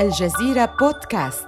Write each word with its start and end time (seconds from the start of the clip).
الجزيرة 0.00 0.74
بودكاست. 0.80 1.46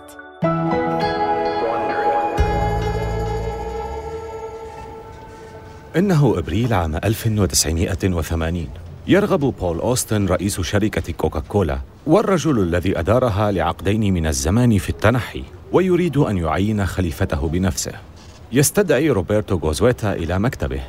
إنه 5.97 6.39
إبريل 6.39 6.73
عام 6.73 6.97
1980 6.97 8.69
يرغب 9.07 9.41
بول 9.41 9.79
أوستن 9.81 10.27
رئيس 10.27 10.61
شركة 10.61 11.13
كوكاكولا 11.13 11.79
والرجل 12.07 12.59
الذي 12.59 12.99
أدارها 12.99 13.53
لعقدين 13.53 14.15
من 14.15 14.27
الزمان 14.27 14.79
في 14.79 14.91
التنحي 14.91 15.45
ويريد 15.73 16.17
أن 16.17 16.39
يعين 16.39 16.87
خليفته 16.87 17.49
بنفسه. 17.49 17.93
يستدعي 18.53 19.11
روبرتو 19.11 19.57
غوزويتا 19.57 20.13
إلى 20.13 20.39
مكتبه. 20.39 20.81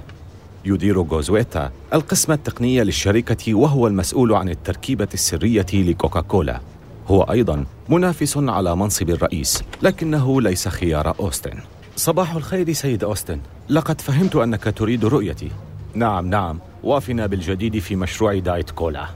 يدير 0.66 1.02
غوزويتا 1.02 1.71
القسم 1.93 2.32
التقني 2.32 2.84
للشركة 2.84 3.54
وهو 3.54 3.88
المسؤول 3.88 4.34
عن 4.34 4.50
التركيبة 4.50 5.07
السرية 5.14 5.66
لكوكاكولا. 5.73 6.59
هو 7.07 7.21
أيضا 7.21 7.66
منافس 7.89 8.38
على 8.38 8.75
منصب 8.75 9.10
الرئيس 9.10 9.64
لكنه 9.82 10.42
ليس 10.42 10.68
خيار 10.68 11.16
أوستن. 11.20 11.60
صباح 11.96 12.36
الخير 12.36 12.74
سيد 12.74 13.04
أوستن. 13.04 13.39
لقد 13.70 14.02
فهمت 14.02 14.36
أنك 14.36 14.64
تريد 14.78 15.06
رؤيتي. 15.06 15.52
نعم 15.93 16.28
نعم. 16.29 16.60
وافنا 16.84 17.26
بالجديد 17.26 17.79
في 17.79 17.96
مشروع 17.96 18.39
دايت 18.39 18.71
كولا. 18.71 19.07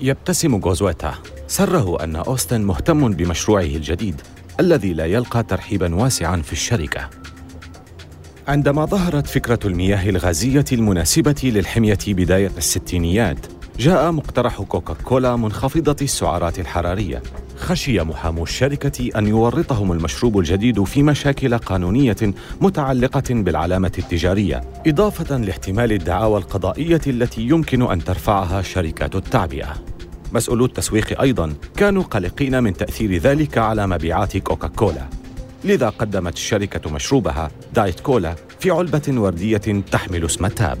يبتسم 0.00 0.56
غوزويتا. 0.56 1.14
سره 1.46 2.04
أن 2.04 2.16
أوستن 2.16 2.60
مهتم 2.60 3.12
بمشروعه 3.12 3.62
الجديد 3.62 4.20
الذي 4.60 4.92
لا 4.92 5.06
يلقى 5.06 5.42
ترحيبا 5.42 5.94
واسعا 5.94 6.36
في 6.36 6.52
الشركة. 6.52 7.08
عندما 8.48 8.84
ظهرت 8.84 9.26
فكرة 9.26 9.58
المياه 9.64 10.08
الغازية 10.08 10.64
المناسبة 10.72 11.40
للحمية 11.44 11.98
بداية 12.08 12.50
الستينيات 12.58 13.46
جاء 13.80 14.12
مقترح 14.12 14.62
كوكاكولا 14.62 15.36
منخفضة 15.36 15.96
السعرات 16.02 16.58
الحرارية. 16.58 17.22
خشي 17.56 18.00
محامو 18.00 18.42
الشركة 18.42 19.18
أن 19.18 19.26
يورطهم 19.26 19.92
المشروب 19.92 20.38
الجديد 20.38 20.84
في 20.84 21.02
مشاكل 21.02 21.58
قانونية 21.58 22.16
متعلقة 22.60 23.22
بالعلامة 23.30 23.92
التجارية 23.98 24.60
إضافة 24.86 25.36
لاحتمال 25.36 25.92
الدعاوى 25.92 26.38
القضائية 26.38 27.00
التي 27.06 27.42
يمكن 27.42 27.82
أن 27.82 28.04
ترفعها 28.04 28.62
شركات 28.62 29.14
التعبئة. 29.16 29.74
مسؤولو 30.32 30.64
التسويق 30.64 31.20
أيضا 31.20 31.54
كانوا 31.76 32.02
قلقين 32.02 32.62
من 32.62 32.72
تأثير 32.72 33.16
ذلك 33.16 33.58
على 33.58 33.86
مبيعات 33.86 34.36
كوكاكولا. 34.36 35.08
لذا 35.64 35.88
قدمت 35.88 36.34
الشركة 36.34 36.90
مشروبها 36.90 37.50
دايت 37.74 38.00
كولا 38.00 38.34
في 38.58 38.70
علبة 38.70 39.02
وردية 39.08 39.82
تحمل 39.90 40.24
اسم 40.24 40.46
تاب. 40.46 40.78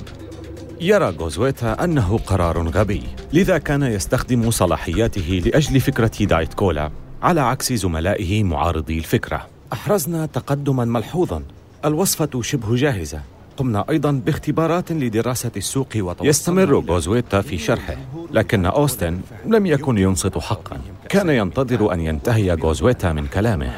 يرى 0.80 1.08
غوزويتا 1.10 1.84
أنه 1.84 2.18
قرار 2.18 2.68
غبي. 2.68 3.02
لذا 3.32 3.58
كان 3.58 3.82
يستخدم 3.82 4.50
صلاحياته 4.50 5.42
لأجل 5.46 5.80
فكرة 5.80 6.24
دايت 6.24 6.54
كولا 6.54 6.90
على 7.22 7.40
عكس 7.40 7.72
زملائه 7.72 8.44
معارضي 8.44 8.98
الفكرة. 8.98 9.46
أحرزنا 9.72 10.26
تقدما 10.26 10.84
ملحوظا. 10.84 11.42
الوصفة 11.84 12.42
شبه 12.42 12.76
جاهزة. 12.76 13.20
قمنا 13.56 13.84
أيضا 13.90 14.10
باختبارات 14.26 14.92
لدراسة 14.92 15.50
السوق 15.56 15.88
يستمر 16.22 16.74
غوزويتا 16.74 17.40
في 17.40 17.58
شرحه 17.58 17.96
لكن 18.30 18.66
أوستن 18.66 19.20
لم 19.46 19.66
يكن 19.66 19.98
ينصت 19.98 20.38
حقا. 20.38 20.76
كان 21.08 21.30
ينتظر 21.30 21.92
أن 21.92 22.00
ينتهي 22.00 22.52
غوزويتا 22.54 23.12
من 23.12 23.26
كلامه. 23.26 23.72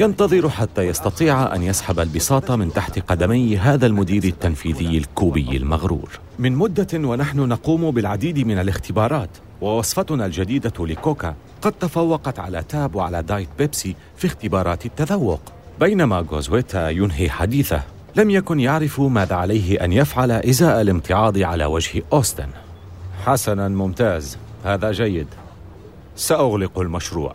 ينتظر 0.00 0.48
حتى 0.48 0.82
يستطيع 0.82 1.54
أن 1.54 1.62
يسحب 1.62 2.00
البساط 2.00 2.50
من 2.50 2.72
تحت 2.72 2.98
قدمي 2.98 3.58
هذا 3.58 3.86
المدير 3.86 4.24
التنفيذي 4.24 4.98
الكوبي 4.98 5.56
المغرور. 5.56 6.10
من 6.38 6.52
مدة 6.52 6.86
ونحن 6.94 7.38
نقوم 7.40 7.90
بالعديد 7.90 8.38
من 8.38 8.58
الاختبارات 8.58 9.30
ووصفتنا 9.60 10.26
الجديدة 10.26 10.72
لكوكا 10.86 11.34
قد 11.62 11.72
تفوقت 11.72 12.38
على 12.38 12.62
تاب 12.68 12.94
وعلى 12.94 13.22
دايت 13.22 13.48
بيبسي 13.58 13.96
في 14.16 14.26
اختبارات 14.26 14.86
التذوق. 14.86 15.40
بينما 15.80 16.26
غوزويتا 16.30 16.88
ينهي 16.88 17.30
حديثه 17.30 17.82
لم 18.16 18.30
يكن 18.30 18.60
يعرف 18.60 19.00
ماذا 19.00 19.34
عليه 19.34 19.84
أن 19.84 19.92
يفعل 19.92 20.30
إزاء 20.30 20.80
الامتعاض 20.80 21.38
على 21.38 21.64
وجه 21.64 22.02
أوستن. 22.12 22.48
حسنا 23.24 23.68
ممتاز 23.68 24.38
هذا 24.64 24.92
جيد. 24.92 25.26
سأغلق 26.16 26.78
المشروع. 26.78 27.34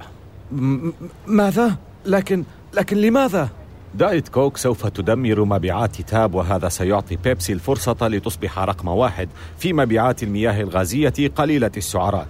م- 0.51 0.91
ماذا؟ 1.27 1.75
لكن 2.05 2.43
لكن 2.75 2.97
لماذا؟ 2.97 3.49
دايت 3.93 4.27
كوك 4.27 4.57
سوف 4.57 4.87
تدمر 4.87 5.45
مبيعات 5.45 6.01
تاب 6.01 6.35
وهذا 6.35 6.69
سيعطي 6.69 7.15
بيبسي 7.15 7.53
الفرصة 7.53 8.07
لتصبح 8.07 8.59
رقم 8.59 8.87
واحد 8.87 9.29
في 9.57 9.73
مبيعات 9.73 10.23
المياه 10.23 10.61
الغازية 10.61 11.13
قليلة 11.35 11.71
السعرات. 11.77 12.27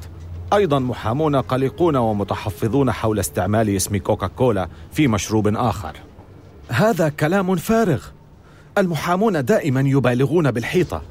أيضا 0.54 0.80
محامون 0.80 1.36
قلقون 1.36 1.96
ومتحفظون 1.96 2.92
حول 2.92 3.20
استعمال 3.20 3.76
اسم 3.76 3.98
كوكاكولا 3.98 4.68
في 4.94 5.08
مشروب 5.08 5.48
آخر. 5.48 5.96
هذا 6.70 7.10
كلام 7.10 7.56
فارغ. 7.56 8.04
المحامون 8.78 9.46
دائما 9.46 9.82
يبالغون 9.82 10.52
بالحيطة. 10.52 11.02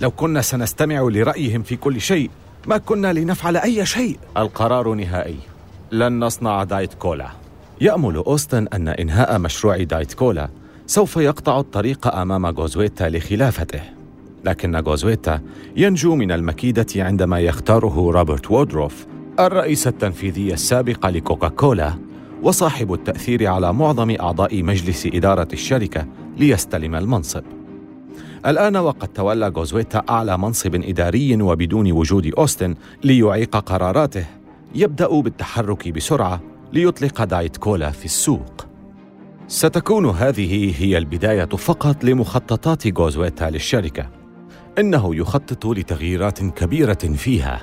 لو 0.00 0.10
كنا 0.10 0.42
سنستمع 0.42 1.00
لرأيهم 1.00 1.62
في 1.62 1.76
كل 1.76 2.00
شيء 2.00 2.30
ما 2.66 2.78
كنا 2.78 3.12
لنفعل 3.12 3.56
أي 3.56 3.86
شيء. 3.86 4.18
القرار 4.36 4.94
نهائي. 4.94 5.38
لن 5.92 6.24
نصنع 6.24 6.64
دايت 6.64 6.94
كولا. 6.94 7.43
يأمل 7.80 8.16
أوستن 8.16 8.66
أن 8.72 8.88
إنهاء 8.88 9.38
مشروع 9.38 9.82
دايت 9.82 10.14
كولا 10.14 10.48
سوف 10.86 11.16
يقطع 11.16 11.60
الطريق 11.60 12.14
أمام 12.14 12.46
غوزويتا 12.46 13.08
لخلافته. 13.08 13.80
لكن 14.44 14.76
غوزويتا 14.76 15.40
ينجو 15.76 16.14
من 16.14 16.32
المكيدة 16.32 16.86
عندما 16.96 17.40
يختاره 17.40 18.10
روبرت 18.10 18.50
وودروف 18.50 19.06
الرئيس 19.40 19.86
التنفيذي 19.86 20.52
السابق 20.52 21.06
لكوكاكولا 21.06 21.94
وصاحب 22.42 22.92
التأثير 22.92 23.46
على 23.46 23.72
معظم 23.72 24.10
أعضاء 24.20 24.62
مجلس 24.62 25.06
إدارة 25.06 25.48
الشركة 25.52 26.06
ليستلم 26.36 26.94
المنصب. 26.94 27.42
الآن 28.46 28.76
وقد 28.76 29.08
تولى 29.08 29.48
غوزويتا 29.48 30.02
أعلى 30.10 30.38
منصب 30.38 30.74
إداري 30.74 31.42
وبدون 31.42 31.92
وجود 31.92 32.32
أوستن 32.38 32.74
ليعيق 33.04 33.56
قراراته 33.56 34.26
يبدأ 34.74 35.20
بالتحرك 35.20 35.88
بسرعة 35.88 36.40
ليطلق 36.74 37.24
دايت 37.24 37.56
كولا 37.56 37.90
في 37.90 38.04
السوق. 38.04 38.66
ستكون 39.48 40.06
هذه 40.06 40.74
هي 40.82 40.98
البداية 40.98 41.44
فقط 41.44 42.04
لمخططات 42.04 42.98
غوزويتا 42.98 43.50
للشركة. 43.50 44.08
إنه 44.78 45.16
يخطط 45.16 45.66
لتغييرات 45.66 46.42
كبيرة 46.42 46.94
فيها. 46.94 47.60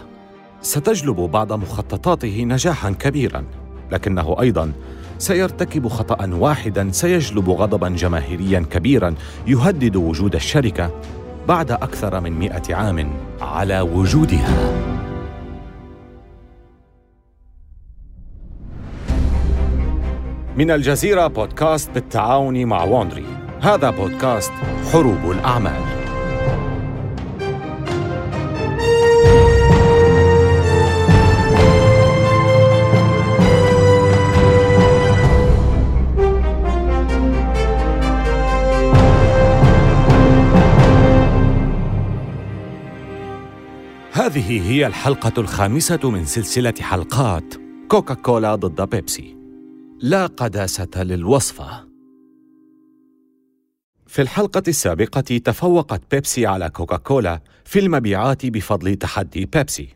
ستجلب 0.62 1.16
بعض 1.16 1.54
مخططاته 1.54 2.44
نجاحا 2.44 2.92
كبيرا. 2.92 3.46
لكنه 3.92 4.36
أيضا 4.42 4.72
سيرتكب 5.18 5.88
خطأ 5.88 6.34
واحدا. 6.34 6.92
سيجلب 6.92 7.50
غضبا 7.50 7.90
جماهيريا 7.90 8.60
كبيرا. 8.60 9.16
يهدد 9.48 9.96
وجود 9.96 10.36
الشركة 10.36 11.02
بعد 11.48 11.72
أكثر 11.72 12.20
من 12.20 12.32
مئة 12.32 12.76
عام 12.76 13.14
على 13.42 13.82
وجودها. 13.82 14.72
من 20.58 20.72
الجزيرة 20.72 21.28
بودكاست 21.28 21.92
بالتعاون 21.92 22.66
مع 22.66 22.84
وندري 22.84 23.26
هذا 23.62 23.90
بودكاست 23.90 24.52
حروب 24.92 25.32
الأعمال. 25.32 25.82
هذه 44.14 44.72
هي 44.72 44.88
الحلقة 44.88 45.34
الخامسة 45.38 46.10
من 46.10 46.26
سلسلة 46.26 46.74
حلقات 46.82 47.54
كوكاكولا 47.88 48.56
ضد 48.56 48.90
بيبسي. 48.90 49.41
لا 50.02 50.26
قداسة 50.26 51.04
للوصفة. 51.04 51.84
في 54.08 54.22
الحلقة 54.22 54.64
السابقة 54.68 55.22
تفوقت 55.22 56.02
بيبسي 56.12 56.46
على 56.46 56.70
كوكاكولا 56.70 57.40
في 57.66 57.80
المبيعات 57.80 58.46
بفضل 58.46 58.96
تحدي 58.96 59.46
بيبسي، 59.46 59.90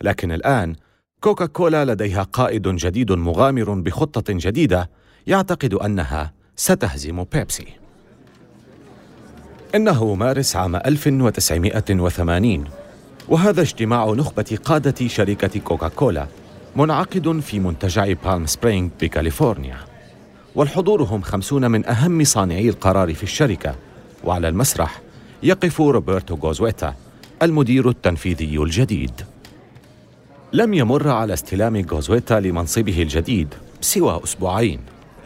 لكن 0.00 0.32
الآن 0.32 0.76
كوكاكولا 1.20 1.84
لديها 1.84 2.22
قائد 2.22 2.68
جديد 2.68 3.12
مغامر 3.12 3.74
بخطة 3.74 4.24
جديدة 4.28 4.90
يعتقد 5.26 5.74
أنها 5.74 6.32
ستهزم 6.56 7.24
بيبسي. 7.24 7.66
إنه 9.74 10.14
مارس 10.14 10.56
عام 10.56 10.76
1980 10.76 12.64
وهذا 13.28 13.60
اجتماع 13.62 14.10
نخبة 14.10 14.58
قادة 14.64 15.08
شركة 15.08 15.60
كوكاكولا 15.60 16.26
منعقد 16.76 17.40
في 17.40 17.58
منتجع 17.58 18.12
بالم 18.24 18.46
سبرينغ 18.46 18.88
بكاليفورنيا. 19.00 19.76
والحضور 20.54 21.02
هم 21.02 21.22
خمسون 21.22 21.70
من 21.70 21.86
أهم 21.86 22.24
صانعي 22.24 22.68
القرار 22.68 23.14
في 23.14 23.22
الشركة. 23.22 23.74
وعلى 24.24 24.48
المسرح 24.48 25.00
يقف 25.42 25.80
روبرتو 25.80 26.34
غوزويتا 26.34 26.94
المدير 27.42 27.88
التنفيذي 27.88 28.58
الجديد. 28.58 29.12
لم 30.52 30.74
يمر 30.74 31.08
على 31.08 31.34
استلام 31.34 31.86
غوزويتا 31.90 32.40
لمنصبه 32.40 33.02
الجديد 33.02 33.54
سوى 33.80 34.20
أسبوعين 34.24 34.80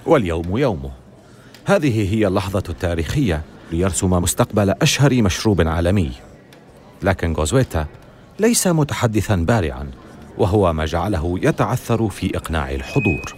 واليوم 0.06 0.59
يومه. 0.59 0.91
هذه 1.65 2.15
هي 2.15 2.27
اللحظة 2.27 2.62
التاريخية 2.69 3.43
ليرسم 3.73 4.11
مستقبل 4.11 4.71
أشهر 4.71 5.23
مشروب 5.23 5.69
عالمي. 5.69 6.11
لكن 7.03 7.33
غوزويتا 7.33 7.87
ليس 8.39 8.67
متحدثا 8.67 9.37
بارعا. 9.37 9.91
وهو 10.38 10.73
ما 10.73 10.85
جعله 10.85 11.38
يتعثر 11.43 12.08
في 12.08 12.37
إقناع 12.37 12.70
الحضور. 12.70 13.35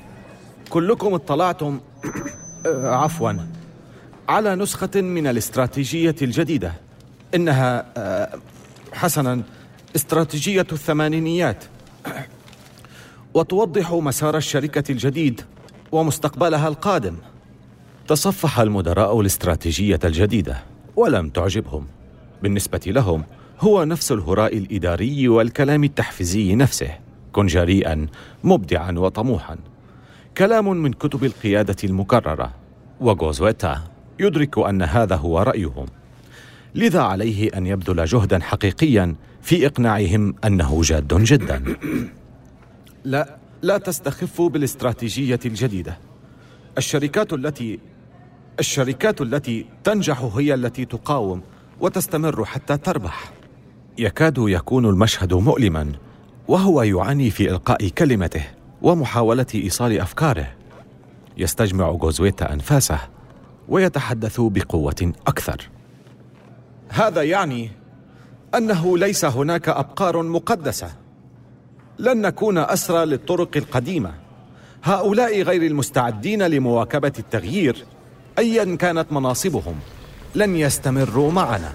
كلكم 0.70 1.14
اطلعتم 1.14 1.80
عفوا 3.00 3.32
على 4.28 4.54
نسخة 4.54 5.00
من 5.00 5.26
الاستراتيجية 5.26 6.16
الجديدة. 6.22 6.72
إنها 7.34 7.86
آه، 7.96 8.38
حسنا 8.92 9.42
استراتيجية 9.96 10.66
الثمانينيات. 10.72 11.64
وتوضح 13.34 13.92
مسار 13.92 14.36
الشركة 14.36 14.92
الجديد 14.92 15.40
ومستقبلها 15.92 16.68
القادم. 16.68 17.16
تصفح 18.08 18.60
المدراء 18.60 19.20
الاستراتيجية 19.20 20.00
الجديدة 20.04 20.62
ولم 20.96 21.28
تعجبهم. 21.28 21.86
بالنسبة 22.42 22.80
لهم 22.86 23.24
هو 23.60 23.84
نفس 23.84 24.12
الهراء 24.12 24.58
الإداري 24.58 25.28
والكلام 25.28 25.84
التحفيزي 25.84 26.54
نفسه 26.54 26.90
كن 27.32 27.46
جريئا 27.46 28.06
مبدعا 28.44 28.92
وطموحا. 28.92 29.56
كلام 30.36 30.76
من 30.76 30.92
كتب 30.92 31.24
القيادة 31.24 31.76
المكررة. 31.84 32.54
وغوزويتا 33.00 33.80
يدرك 34.20 34.58
أن 34.58 34.82
هذا 34.82 35.16
هو 35.16 35.38
رأيهم. 35.42 35.86
لذا 36.74 37.00
عليه 37.00 37.48
أن 37.56 37.66
يبذل 37.66 38.04
جهدا 38.04 38.38
حقيقيا 38.38 39.14
في 39.42 39.66
إقناعهم 39.66 40.34
أنه 40.44 40.80
جاد 40.82 41.14
جدا. 41.14 41.76
لا 43.04 43.36
لا 43.62 43.78
تستخفوا 43.78 44.48
بالاستراتيجية 44.48 45.40
الجديدة. 45.46 45.98
الشركات 46.78 47.32
التي 47.32 47.78
الشركات 48.60 49.20
التي 49.20 49.66
تنجح 49.84 50.20
هي 50.20 50.54
التي 50.54 50.84
تقاوم 50.84 51.42
وتستمر 51.80 52.44
حتى 52.44 52.76
تربح. 52.76 53.39
يكاد 53.98 54.34
يكون 54.38 54.86
المشهد 54.86 55.34
مؤلما 55.34 55.92
وهو 56.48 56.82
يعاني 56.82 57.30
في 57.30 57.50
إلقاء 57.50 57.88
كلمته 57.88 58.42
ومحاولة 58.82 59.46
إيصال 59.54 60.00
أفكاره. 60.00 60.46
يستجمع 61.36 61.88
غوزويتا 61.88 62.52
أنفاسه 62.52 62.98
ويتحدث 63.68 64.40
بقوة 64.40 65.12
أكثر. 65.26 65.68
هذا 66.88 67.22
يعني 67.22 67.70
أنه 68.54 68.98
ليس 68.98 69.24
هناك 69.24 69.68
أبقار 69.68 70.22
مقدسة. 70.22 70.90
لن 71.98 72.22
نكون 72.22 72.58
أسرى 72.58 73.04
للطرق 73.04 73.56
القديمة. 73.56 74.12
هؤلاء 74.84 75.42
غير 75.42 75.62
المستعدين 75.62 76.42
لمواكبة 76.42 77.12
التغيير 77.18 77.84
ايا 78.38 78.76
كانت 78.76 79.12
مناصبهم 79.12 79.74
لن 80.34 80.56
يستمروا 80.56 81.32
معنا. 81.32 81.72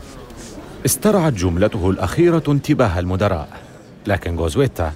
استرعت 0.85 1.33
جملته 1.33 1.89
الأخيرة 1.89 2.43
انتباه 2.47 2.99
المدراء 2.99 3.49
لكن 4.07 4.35
غوزويتا 4.35 4.93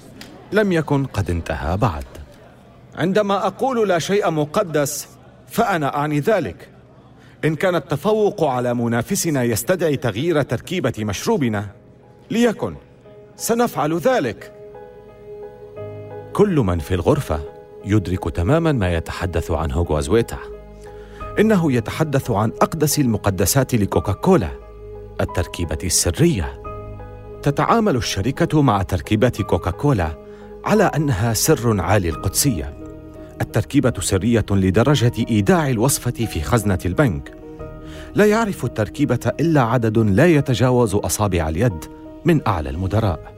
لم 0.52 0.72
يكن 0.72 1.04
قد 1.04 1.30
انتهى 1.30 1.76
بعد. 1.76 2.04
عندما 2.96 3.46
أقول 3.46 3.88
لا 3.88 3.98
شيء 3.98 4.30
مقدس 4.30 5.08
فأنا 5.48 5.96
أعني 5.96 6.20
ذلك. 6.20 6.68
إن 7.44 7.56
كان 7.56 7.74
التفوق 7.74 8.44
على 8.44 8.74
منافسنا 8.74 9.42
يستدعي 9.42 9.96
تغيير 9.96 10.42
تركيبة 10.42 10.92
مشروبنا 10.98 11.66
ليكن. 12.30 12.74
سنفعل 13.36 13.98
ذلك. 13.98 14.52
كل 16.32 16.56
من 16.56 16.78
في 16.78 16.94
الغرفة 16.94 17.40
يدرك 17.84 18.30
تماما 18.36 18.72
ما 18.72 18.94
يتحدث 18.94 19.50
عنه 19.50 19.82
غوازويتا 19.82 20.38
إنه 21.38 21.72
يتحدث 21.72 22.30
عن 22.30 22.52
أقدس 22.62 22.98
المقدسات 22.98 23.74
لكوكاكولا. 23.74 24.59
التركيبة 25.20 25.78
السرية. 25.84 26.62
تتعامل 27.42 27.96
الشركة 27.96 28.62
مع 28.62 28.82
تركيبة 28.82 29.28
كوكاكولا 29.28 30.18
على 30.64 30.84
أنها 30.84 31.32
سر 31.32 31.80
عالي 31.80 32.08
القدسية. 32.08 32.74
التركيبة 33.40 33.92
سرية 34.00 34.44
لدرجة 34.50 35.12
إيداع 35.30 35.68
الوصفة 35.68 36.10
في 36.10 36.42
خزنة 36.42 36.78
البنك. 36.86 37.32
لا 38.14 38.24
يعرف 38.24 38.64
التركيبة 38.64 39.32
إلا 39.40 39.60
عدد 39.60 39.98
لا 39.98 40.26
يتجاوز 40.26 40.94
أصابع 40.94 41.48
اليد 41.48 41.84
من 42.24 42.40
أعلى 42.46 42.70
المدراء. 42.70 43.34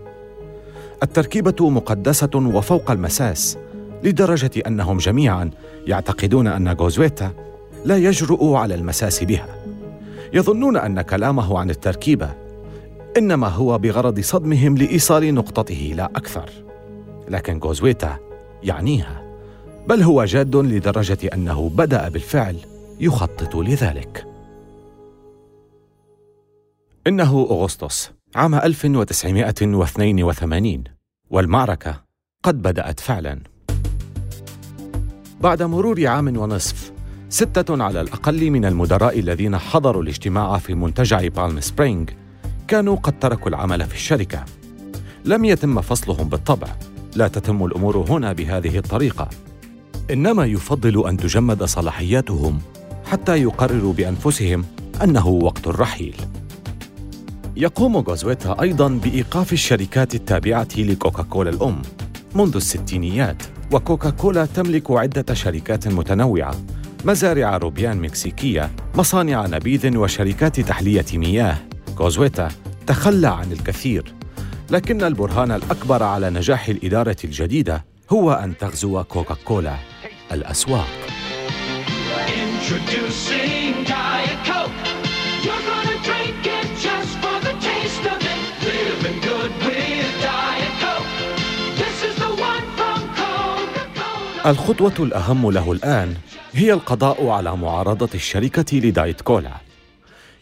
التركيبة 1.02 1.70
مقدسة 1.70 2.30
وفوق 2.34 2.90
المساس 2.90 3.58
لدرجة 4.02 4.50
أنهم 4.66 4.98
جميعا 4.98 5.50
يعتقدون 5.86 6.46
أن 6.46 6.68
غوزويتا 6.68 7.30
لا 7.84 7.96
يجرؤ 7.96 8.54
على 8.54 8.74
المساس 8.74 9.24
بها. 9.24 9.61
يظنون 10.32 10.76
أن 10.76 11.02
كلامه 11.02 11.58
عن 11.58 11.70
التركيبة 11.70 12.34
إنما 13.18 13.48
هو 13.48 13.78
بغرض 13.78 14.20
صدمهم 14.20 14.78
لإيصال 14.78 15.34
نقطته 15.34 15.92
لا 15.96 16.04
أكثر. 16.04 16.50
لكن 17.28 17.58
غوزويتا 17.58 18.16
يعنيها 18.62 19.22
بل 19.88 20.02
هو 20.02 20.24
جاد 20.24 20.56
لدرجة 20.56 21.18
أنه 21.34 21.68
بدأ 21.68 22.08
بالفعل 22.08 22.56
يخطط 23.00 23.56
لذلك. 23.56 24.26
إنه 27.06 27.46
أغسطس 27.50 28.10
عام 28.34 28.54
1982 28.54 30.84
والمعركة 31.30 32.02
قد 32.42 32.62
بدأت 32.62 33.00
فعلا. 33.00 33.38
بعد 35.40 35.62
مرور 35.62 36.06
عام 36.06 36.36
ونصف 36.36 36.91
ستة 37.32 37.82
على 37.82 38.00
الأقل 38.00 38.50
من 38.50 38.64
المدراء 38.64 39.18
الذين 39.18 39.58
حضروا 39.58 40.02
الاجتماع 40.02 40.58
في 40.58 40.74
منتجع 40.74 41.28
بالم 41.28 41.60
سبرينغ 41.60 42.04
كانوا 42.68 42.96
قد 42.96 43.18
تركوا 43.18 43.48
العمل 43.48 43.86
في 43.86 43.94
الشركة. 43.94 44.44
لم 45.24 45.44
يتم 45.44 45.80
فصلهم 45.80 46.28
بالطبع. 46.28 46.68
لا 47.16 47.28
تتم 47.28 47.64
الأمور 47.64 47.96
هنا 47.96 48.32
بهذه 48.32 48.78
الطريقة. 48.78 49.28
إنما 50.10 50.46
يفضل 50.46 51.08
أن 51.08 51.16
تجمد 51.16 51.64
صلاحياتهم 51.64 52.58
حتى 53.04 53.42
يقرروا 53.42 53.92
بأنفسهم 53.92 54.64
أنه 55.02 55.28
وقت 55.28 55.66
الرحيل 55.66 56.16
يقوم 57.56 57.96
غوزويتا 57.96 58.56
أيضا 58.62 58.88
بإيقاف 58.88 59.52
الشركات 59.52 60.14
التابعة 60.14 60.68
لكوكاكولا 60.78 61.50
الأم 61.50 61.82
منذ 62.34 62.56
الستينيات 62.56 63.42
وكوكاكولا 63.72 64.46
تملك 64.46 64.90
عدة 64.90 65.34
شركات 65.34 65.88
متنوعة 65.88 66.54
مزارع 67.04 67.56
روبيان 67.56 68.00
مكسيكية 68.00 68.70
مصانع 68.94 69.46
نبيذ 69.46 69.96
وشركات 69.96 70.60
تحلية 70.60 71.04
مياه 71.14 71.56
كوزويتا 71.96 72.48
تخلى 72.86 73.28
عن 73.28 73.52
الكثير. 73.52 74.14
لكن 74.70 75.02
البرهان 75.04 75.50
الأكبر 75.50 76.02
على 76.02 76.30
نجاح 76.30 76.68
الإدارة 76.68 77.16
الجديدة 77.24 77.84
هو 78.10 78.32
أن 78.32 78.56
تغزو 78.58 79.02
كوكاكولا 79.04 79.76
الأسواق. 80.32 80.88
الخطوة 94.46 94.94
الأهم 94.98 95.50
له 95.50 95.72
الآن 95.72 96.14
هي 96.54 96.72
القضاء 96.72 97.26
على 97.26 97.56
معارضة 97.56 98.08
الشركة 98.14 98.78
لدايت 98.78 99.20
كولا. 99.20 99.52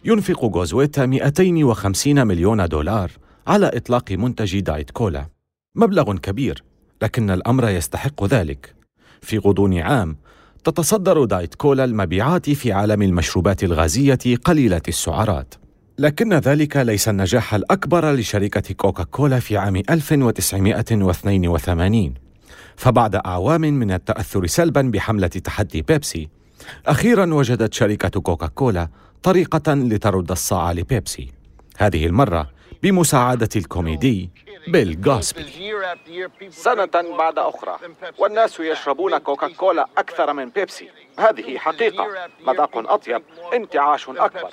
ينفق 0.05 0.45
غوزويتا 0.45 1.07
250 1.07 2.27
مليون 2.27 2.69
دولار 2.69 3.11
على 3.47 3.71
إطلاق 3.75 4.13
منتج 4.13 4.61
دايت 4.61 4.91
كولا. 4.91 5.27
مبلغ 5.75 6.17
كبير 6.17 6.65
لكن 7.03 7.31
الأمر 7.31 7.69
يستحق 7.69 8.25
ذلك. 8.25 8.75
في 9.21 9.39
غضون 9.39 9.79
عام 9.79 10.17
تتصدر 10.65 11.25
دايت 11.25 11.55
كولا 11.55 11.85
المبيعات 11.85 12.51
في 12.51 12.73
عالم 12.73 13.03
المشروبات 13.03 13.65
الغازية 13.65 14.19
قليلة 14.45 14.83
السعرات. 14.89 15.55
لكن 15.99 16.35
ذلك 16.35 16.77
ليس 16.77 17.09
النجاح 17.09 17.55
الأكبر 17.55 18.13
لشركة 18.13 18.75
كوكا 18.75 19.05
كولا 19.05 19.41
في 19.41 19.57
عام 19.57 19.77
1982 19.77 22.15
فبعد 22.81 23.15
أعوام 23.15 23.61
من 23.61 23.93
التأثر 23.93 24.47
سلبا 24.47 24.83
بحملة 24.95 25.27
تحدي 25.27 25.83
بيبسي. 25.83 26.29
أخيرا 26.87 27.35
وجدت 27.35 27.75
شركة 27.75 28.21
كوكا 28.21 28.47
كولا 28.47 28.89
طريقة 29.23 29.75
لترد 29.75 30.31
الصاع 30.31 30.73
لبيبسي. 30.73 31.33
هذه 31.77 32.07
المرة 32.07 32.51
بمساعدة 32.83 33.49
الكوميدي 33.57 34.31
بيل 34.69 35.01
غاسبي 35.07 35.45
سنة 36.51 37.17
بعد 37.19 37.39
أخرى 37.39 37.77
والناس 38.19 38.61
يشربون 38.61 39.19
كوكاكولا 39.19 39.87
أكثر 39.99 40.33
من 40.33 40.49
بيبسي. 40.49 40.89
هذه 41.19 41.59
حقيقة. 41.59 42.07
مذاق 42.47 42.93
أطيب 42.93 43.23
انتعاش 43.55 44.09
أكبر. 44.09 44.51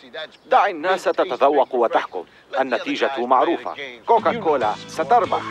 دع 0.52 0.68
الناس 0.68 1.04
تتذوق 1.04 1.76
وتحكم. 1.76 2.24
النتيجة 2.60 3.26
معروفة. 3.26 3.76
كوكاكولا 4.06 4.74
ستربح. 4.88 5.42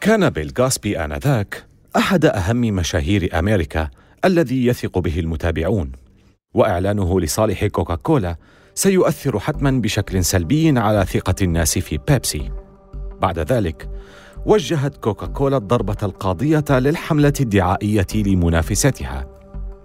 كان 0.00 0.30
بيل 0.30 0.52
غاسبي 0.60 1.04
آنذاك 1.04 1.64
أحد 1.96 2.24
أهم 2.24 2.60
مشاهير 2.60 3.38
أمريكا 3.38 3.88
الذي 4.24 4.66
يثق 4.66 4.98
به 4.98 5.20
المتابعون 5.20 5.92
وإعلانه 6.54 7.20
لصالح 7.20 7.66
كوكاكولا 7.66 8.36
سيؤثر 8.74 9.38
حتما 9.38 9.70
بشكل 9.70 10.24
سلبي 10.24 10.78
على 10.78 11.04
ثقة 11.04 11.34
الناس 11.42 11.78
في 11.78 11.98
بيبسي. 12.08 12.50
بعد 13.20 13.38
ذلك 13.38 13.90
وجهت 14.46 14.96
كوكاكولا 14.96 15.56
الضربة 15.56 15.96
القاضية 16.02 16.64
للحملة 16.70 17.32
الدعائية 17.40 18.06
لمنافستها. 18.14 19.26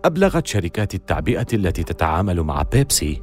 أبلغت 0.06 0.48
شركات 0.48 0.96
التعبئة 0.96 1.48
التي 1.54 1.84
تتعامل 1.84 2.42
مع 2.42 2.62
بيبسي 2.62 3.22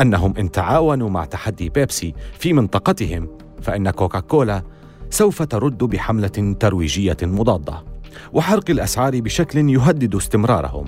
أنهم 0.00 0.34
إن 0.38 0.50
تعاونوا 0.50 1.10
مع 1.10 1.24
تحدي 1.24 1.68
بيبسي 1.68 2.14
في 2.38 2.52
منطقتهم 2.52 3.38
فإن 3.62 3.90
كوكاكولا 3.90 4.62
سوف 5.10 5.42
ترد 5.42 5.78
بحملة 5.78 6.56
ترويجية 6.60 7.16
مضادة 7.22 7.84
وحرق 8.32 8.70
الأسعار 8.70 9.20
بشكل 9.20 9.70
يهدد 9.70 10.14
استمرارهم 10.14 10.84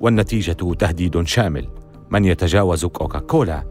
والنتيجة 0.00 0.74
تهديد 0.78 1.26
شامل. 1.26 1.68
من 2.10 2.24
يتجاوز 2.24 2.84
كوكاكولا 2.84 3.64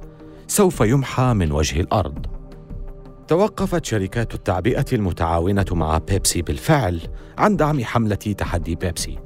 سوف 0.48 0.82
يمحى 0.82 1.34
من 1.34 1.52
وجه 1.52 1.80
الأرض. 1.80 2.26
توقفت 3.28 3.86
شركات 3.86 4.34
التعبئة 4.34 4.86
المتعاونة 4.94 5.66
مع 5.72 5.98
بيبسي 5.98 6.42
بالفعل 6.42 7.02
عن 7.38 7.58
دعم 7.58 7.84
حملة 7.84 8.16
تحدي 8.16 8.76
بيبسي 8.76 9.20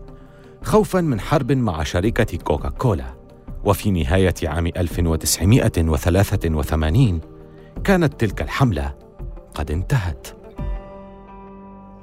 خوفا 0.63 1.01
من 1.01 1.19
حرب 1.19 1.51
مع 1.51 1.83
شركة 1.83 2.37
كوكاكولا. 2.37 3.17
وفي 3.63 3.91
نهاية 3.91 4.33
عام 4.43 4.67
1983 4.67 7.21
كانت 7.83 8.19
تلك 8.19 8.41
الحملة 8.41 8.95
قد 9.55 9.71
انتهت. 9.71 10.36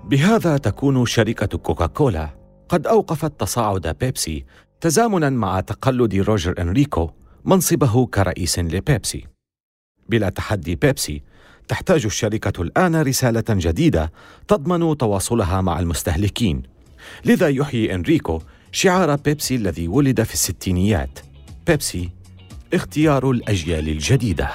بهذا 0.05 0.57
تكون 0.57 1.07
شركة 1.07 1.59
كوكاكولا. 1.59 2.31
قد 2.69 2.87
أوقفت 2.87 3.41
تصاعد 3.41 3.97
بيبسي 4.01 4.45
تزامنا 4.81 5.31
مع 5.31 5.61
تقلد 5.61 6.15
روجر 6.15 6.55
إنريكو 6.59 7.11
منصبه 7.45 8.07
كرئيس 8.07 8.59
لبيبسي. 8.59 9.27
بلا 10.09 10.29
تحدي 10.29 10.75
بيبسي 10.75 11.23
تحتاج 11.69 12.05
الشركة 12.05 12.63
الآن 12.63 13.03
رسالة 13.03 13.45
جديدة 13.51 14.13
تضمن 14.49 14.97
تواصلها 14.97 15.61
مع 15.61 15.79
المستهلكين. 15.79 16.63
لذا 17.25 17.49
يحيي 17.49 17.95
إنريكو 17.95 18.41
شعار 18.73 19.17
بيبسي 19.17 19.55
الذي 19.55 19.89
ولد 19.89 20.23
في 20.23 20.35
الستينيات. 20.35 21.19
بيبسي 21.67 22.11
اختيار 22.75 23.31
الأجيال 23.31 23.89
الجديدة. 23.89 24.51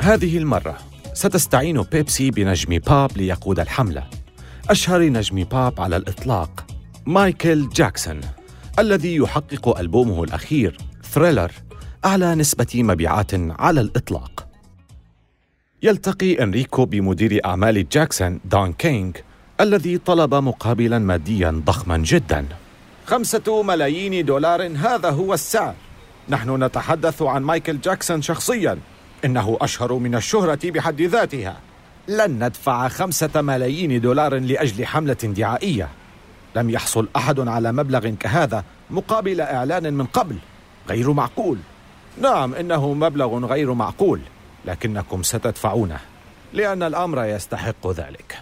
هذه 0.00 0.38
المرة 0.38 0.78
ستستعين 1.14 1.82
بيبسي 1.82 2.30
بنجم 2.30 2.78
باب 2.78 3.10
ليقود 3.16 3.60
الحملة. 3.60 4.06
أشهر 4.70 5.02
نجم 5.02 5.44
باب 5.44 5.80
على 5.80 5.96
الإطلاق 5.96 6.66
مايكل 7.06 7.68
جاكسون 7.68 8.20
الذي 8.78 9.16
يحقق 9.16 9.78
ألبومه 9.78 10.24
الأخير 10.24 10.78
ثريلر 11.02 11.52
أعلى 12.04 12.34
نسبة 12.34 12.66
مبيعات 12.74 13.30
على 13.34 13.80
الإطلاق. 13.80 14.46
يلتقي 15.82 16.42
أنريكو 16.42 16.84
بمدير 16.84 17.40
أعمال 17.44 17.88
جاكسون 17.88 18.40
دون 18.44 18.72
كينغ 18.72 19.12
الذي 19.60 19.98
طلب 19.98 20.34
مقابلا 20.34 20.98
ماديا 20.98 21.62
ضخما 21.64 21.98
جدا. 21.98 22.46
خمسة 23.06 23.62
ملايين 23.62 24.24
دولار 24.24 24.66
هذا 24.76 25.10
هو 25.10 25.34
السعر. 25.34 25.74
نحن 26.28 26.64
نتحدث 26.64 27.22
عن 27.22 27.42
مايكل 27.42 27.80
جاكسون 27.80 28.22
شخصيا. 28.22 28.78
إنه 29.24 29.58
أشهر 29.60 29.94
من 29.94 30.14
الشهرة 30.14 30.70
بحد 30.70 31.02
ذاتها. 31.02 31.56
لن 32.08 32.44
ندفع 32.44 32.88
خمسة 32.88 33.40
ملايين 33.42 34.00
دولار 34.00 34.38
لأجل 34.38 34.86
حملة 34.86 35.14
دعائية. 35.14 35.88
لم 36.56 36.70
يحصل 36.70 37.08
أحد 37.16 37.40
على 37.40 37.72
مبلغ 37.72 38.08
كهذا 38.08 38.64
مقابل 38.90 39.40
إعلان 39.40 39.94
من 39.94 40.06
قبل 40.06 40.36
غير 40.88 41.12
معقول. 41.12 41.58
نعم 42.20 42.54
إنه 42.54 42.92
مبلغ 42.92 43.46
غير 43.46 43.74
معقول 43.74 44.20
لكنكم 44.64 45.22
ستدفعونه 45.22 46.00
لأن 46.52 46.82
الأمر 46.82 47.24
يستحق 47.24 47.90
ذلك. 47.90 48.38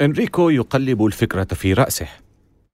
إنريكو 0.00 0.50
يقلب 0.50 1.04
الفكرة 1.06 1.44
في 1.44 1.72
رأسه. 1.72 2.08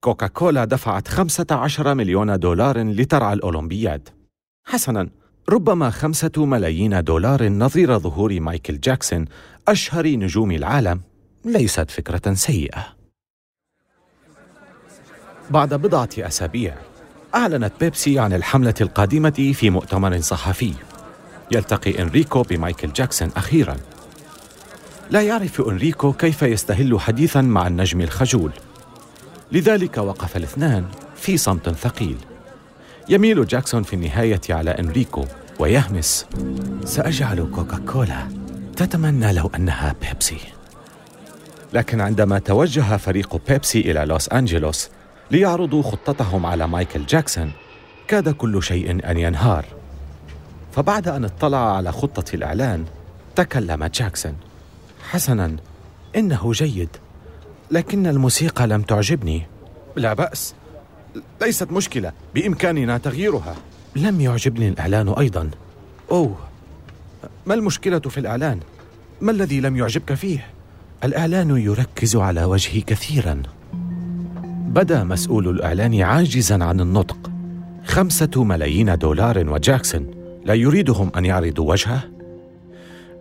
كوكاكولا 0.00 0.64
دفعت 0.64 1.08
15 1.08 1.94
مليون 1.94 2.38
دولار 2.38 2.78
لترعى 2.78 3.32
الأولمبياد. 3.32 4.08
حسناً 4.66 5.08
ربما 5.48 5.90
خمسة 5.90 6.32
ملايين 6.36 7.04
دولار 7.04 7.48
نظير 7.48 7.98
ظهور 7.98 8.40
مايكل 8.40 8.80
جاكسون 8.80 9.24
أشهر 9.68 10.06
نجوم 10.06 10.50
العالم 10.50 11.00
ليست 11.44 11.90
فكرة 11.90 12.34
سيئة. 12.34 12.86
بعد 15.50 15.74
بضعة 15.74 16.08
أسابيع 16.18 16.74
أعلنت 17.34 17.72
بيبسي 17.80 18.18
عن 18.18 18.32
الحملة 18.32 18.74
القادمة 18.80 19.52
في 19.54 19.70
مؤتمر 19.70 20.20
صحفي. 20.20 20.74
يلتقي 21.52 22.02
إنريكو 22.02 22.42
بمايكل 22.42 22.92
جاكسون 22.92 23.30
أخيرا. 23.36 23.76
لا 25.10 25.22
يعرف 25.22 25.60
إنريكو 25.60 26.12
كيف 26.12 26.42
يستهل 26.42 27.00
حديثا 27.00 27.40
مع 27.40 27.66
النجم 27.66 28.00
الخجول. 28.00 28.52
لذلك 29.52 29.98
وقف 29.98 30.36
الاثنان 30.36 30.84
في 31.16 31.36
صمت 31.36 31.68
ثقيل. 31.68 32.16
يميل 33.08 33.46
جاكسون 33.46 33.82
في 33.82 33.92
النهاية 33.94 34.40
على 34.50 34.70
إنريكو 34.70 35.24
ويهمس 35.58 36.26
سأجعل 36.84 37.50
كوكاكولا. 37.54 38.28
تتمنى 38.76 39.32
لو 39.32 39.50
أنها 39.56 39.94
بيبسي. 40.02 40.38
لكن 41.72 42.00
عندما 42.00 42.38
توجه 42.38 42.96
فريق 42.96 43.40
بيبسي 43.48 43.80
إلى 43.80 44.04
لوس 44.04 44.28
أنجلوس 44.28 44.88
ليعرضوا 45.30 45.82
خطتهم 45.82 46.46
على 46.46 46.68
مايكل 46.68 47.06
جاكسون 47.06 47.52
كاد 48.08 48.28
كل 48.28 48.62
شيء 48.62 49.10
أن 49.10 49.18
ينهار. 49.18 49.64
فبعد 50.72 51.08
أن 51.08 51.24
اطلع 51.24 51.76
على 51.76 51.92
خطة 51.92 52.34
الإعلان 52.34 52.84
تكلم 53.36 53.84
جاكسون. 53.84 54.36
حسنا 55.10 55.56
إنه 56.16 56.52
جيد 56.52 56.88
لكن 57.70 58.06
الموسيقى 58.06 58.66
لم 58.66 58.82
تعجبني. 58.82 59.46
لا 59.96 60.14
بأس. 60.14 60.54
ليست 61.42 61.72
مشكلة 61.72 62.12
بإمكاننا 62.34 62.98
تغييرها. 62.98 63.56
لم 63.96 64.20
يعجبني 64.20 64.68
الإعلان 64.68 65.08
أيضا. 65.08 65.50
أوه 66.10 66.36
ما 67.46 67.54
المشكلة 67.54 67.98
في 67.98 68.18
الإعلان؟ 68.18 68.60
ما 69.20 69.30
الذي 69.30 69.60
لم 69.60 69.76
يعجبك 69.76 70.14
فيه؟ 70.14 70.46
الإعلان 71.04 71.56
يركز 71.56 72.16
على 72.16 72.44
وجهي 72.44 72.80
كثيرا. 72.80 73.42
بدا 74.68 75.04
مسؤول 75.04 75.48
الإعلان 75.48 76.00
عاجزا 76.02 76.64
عن 76.64 76.80
النطق. 76.80 77.30
خمسة 77.84 78.44
ملايين 78.44 78.98
دولار 78.98 79.48
وجاكسون. 79.48 80.10
لا 80.44 80.54
يريدهم 80.54 81.10
أن 81.16 81.24
يعرضوا 81.24 81.70
وجهه؟ 81.70 82.00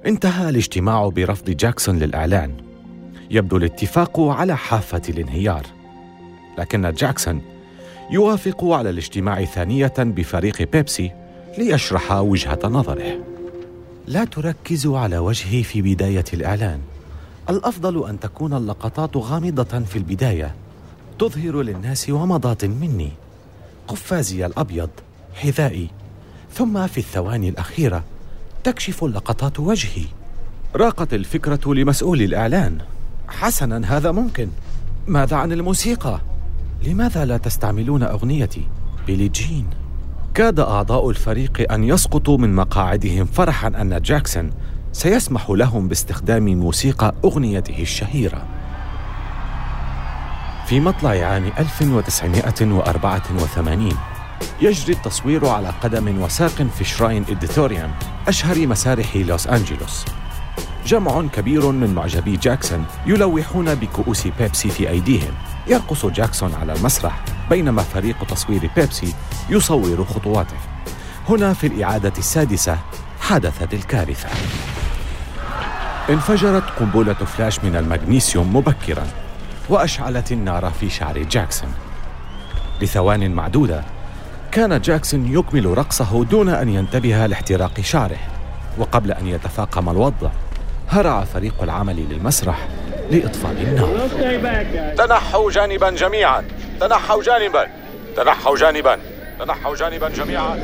انتهى 0.06 0.50
الاجتماع 0.50 1.10
برفض 1.10 1.50
جاكسون 1.50 2.00
للإعلان. 2.00 2.54
يبدو 3.32 3.58
الاتفاق 3.58 4.20
على 4.20 4.58
حافة 4.58 5.02
الانهيار. 5.10 5.66
لكن 6.58 6.92
جاكسون 6.92 7.42
يوافق 8.14 8.64
على 8.66 8.90
الاجتماع 8.90 9.46
ثانية 9.46 9.94
بفريق 9.98 10.62
بيبسي 10.72 11.12
ليشرح 11.58 12.12
وجهة 12.12 12.60
نظره. 12.64 13.20
لا 14.08 14.26
تركزوا 14.26 15.00
على 15.00 15.18
وجهي 15.18 15.64
في 15.64 15.82
بداية 15.82 16.24
الإعلان. 16.34 16.80
الأفضل 17.50 18.10
أن 18.10 18.20
تكون 18.20 18.54
اللقطات 18.54 19.18
غامضة 19.18 19.80
في 19.80 19.96
البداية 19.96 20.56
تظهر 21.20 21.62
للناس 21.62 22.10
ومضات 22.10 22.66
مني. 22.66 23.12
قفازي 23.88 24.46
الأبيض، 24.46 24.90
حذائي، 25.34 25.90
ثم 26.54 26.88
في 26.88 26.98
الثواني 26.98 27.50
الأخيرة 27.50 28.04
تكشف 28.64 29.04
اللقطات 29.04 29.60
وجهي. 29.60 30.06
راقت 30.76 31.14
الفكرة 31.14 31.74
لمسؤول 31.74 32.22
الإعلان. 32.22 32.78
حسنا 33.28 33.98
هذا 33.98 34.12
ممكن. 34.12 34.48
ماذا 35.08 35.36
عن 35.36 35.52
الموسيقى؟ 35.52 36.20
لماذا 36.86 37.26
لا 37.26 37.38
تستعملون 37.38 38.04
أغنيتي؟ 38.04 38.68
بيلي 39.08 39.28
جين؟ 39.28 39.66
كاد 40.34 40.60
أعضاء 40.60 41.10
الفريق 41.10 41.74
أن 41.74 41.84
يسقطوا 41.84 42.38
من 42.38 42.56
مقاعدهم 42.56 43.26
فرحا 43.26 43.68
أن 43.68 44.02
جاكسون 44.02 44.50
سيسمح 44.92 45.50
لهم 45.50 45.88
باستخدام 45.88 46.46
موسيقى 46.46 47.16
أغنيته 47.26 47.82
الشهيرة. 47.82 48.46
في 50.66 50.80
مطلع 50.80 51.10
عام 51.10 51.52
1984 51.60 53.90
يجري 54.62 54.94
التصوير 54.94 55.48
على 55.48 55.74
قدم 55.84 56.22
وساق 56.22 56.68
في 56.78 56.84
شراين 56.84 57.26
إديتوريوم 57.30 57.92
أشهر 58.28 58.68
مسارح 58.68 59.16
لوس 59.16 59.48
أنجلوس. 59.48 60.06
جمع 60.86 61.22
كبير 61.22 61.72
من 61.72 61.94
معجبي 61.94 62.38
جاكسون 62.38 62.86
يلوحون 63.06 63.76
بكؤوس 63.76 64.28
بيبسي 64.28 64.70
في 64.70 64.90
أيديهم. 64.90 65.34
يرقص 65.68 66.06
جاكسون 66.06 66.54
على 66.54 66.74
المسرح 66.74 67.22
بينما 67.50 67.82
فريق 67.82 68.24
تصوير 68.24 68.70
بيبسي 68.76 69.14
يصور 69.50 70.06
خطواته. 70.06 70.56
هنا 71.30 71.54
في 71.54 71.68
الإعادة 71.68 72.14
السادسة 72.18 72.78
حدثت 73.22 73.74
الكارثة 73.74 74.30
انفجرت 76.10 76.64
قنبلة 76.80 77.14
فلاش 77.14 77.64
من 77.64 77.76
المغنيسيوم 77.76 78.56
مبكرا 78.56 79.08
وأشعلت 79.70 80.32
النار 80.32 80.72
في 80.80 80.90
شعر 80.90 81.18
جاكسون. 81.18 81.74
لثوان 82.82 83.32
معدودة 83.32 83.84
كان 84.52 84.82
جاكسون 84.82 85.34
يكمل 85.34 85.78
رقصه 85.78 86.24
دون 86.24 86.50
أن 86.50 86.70
ينتبه 86.70 87.26
لاحتراق 87.26 87.82
شعره. 87.82 88.20
وقبل 88.78 89.12
أن 89.12 89.28
يتفاقم 89.28 89.90
الوضع 89.90 90.30
هرع 90.90 91.24
فريق 91.24 91.64
العمل 91.64 91.96
للمسرح 91.96 92.68
لإطفاء 93.14 93.52
النار. 93.52 94.10
تنحوا 94.98 95.52
جانبا 95.52 95.90
جميعا. 95.90 96.44
تنحوا 96.80 97.24
جانبا. 97.24 97.68
تنحوا 98.16 98.58
جانبا. 98.58 98.98
تنحوا 99.40 99.76
جانبا 99.76 100.10
جميعا. 100.10 100.60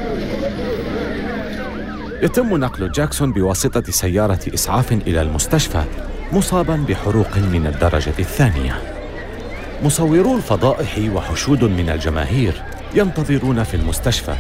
يتم 2.21 2.57
نقل 2.57 2.91
جاكسون 2.91 3.33
بواسطة 3.33 3.91
سيارة 3.91 4.39
إسعاف 4.53 4.91
إلى 4.91 5.21
المستشفى 5.21 5.83
مصابا 6.31 6.85
بحروق 6.89 7.37
من 7.37 7.67
الدرجة 7.67 8.13
الثانية. 8.19 8.81
مصورو 9.83 10.35
الفضائح 10.35 10.97
وحشود 11.15 11.63
من 11.63 11.89
الجماهير 11.89 12.53
ينتظرون 12.93 13.63
في 13.63 13.73
المستشفى. 13.73 14.35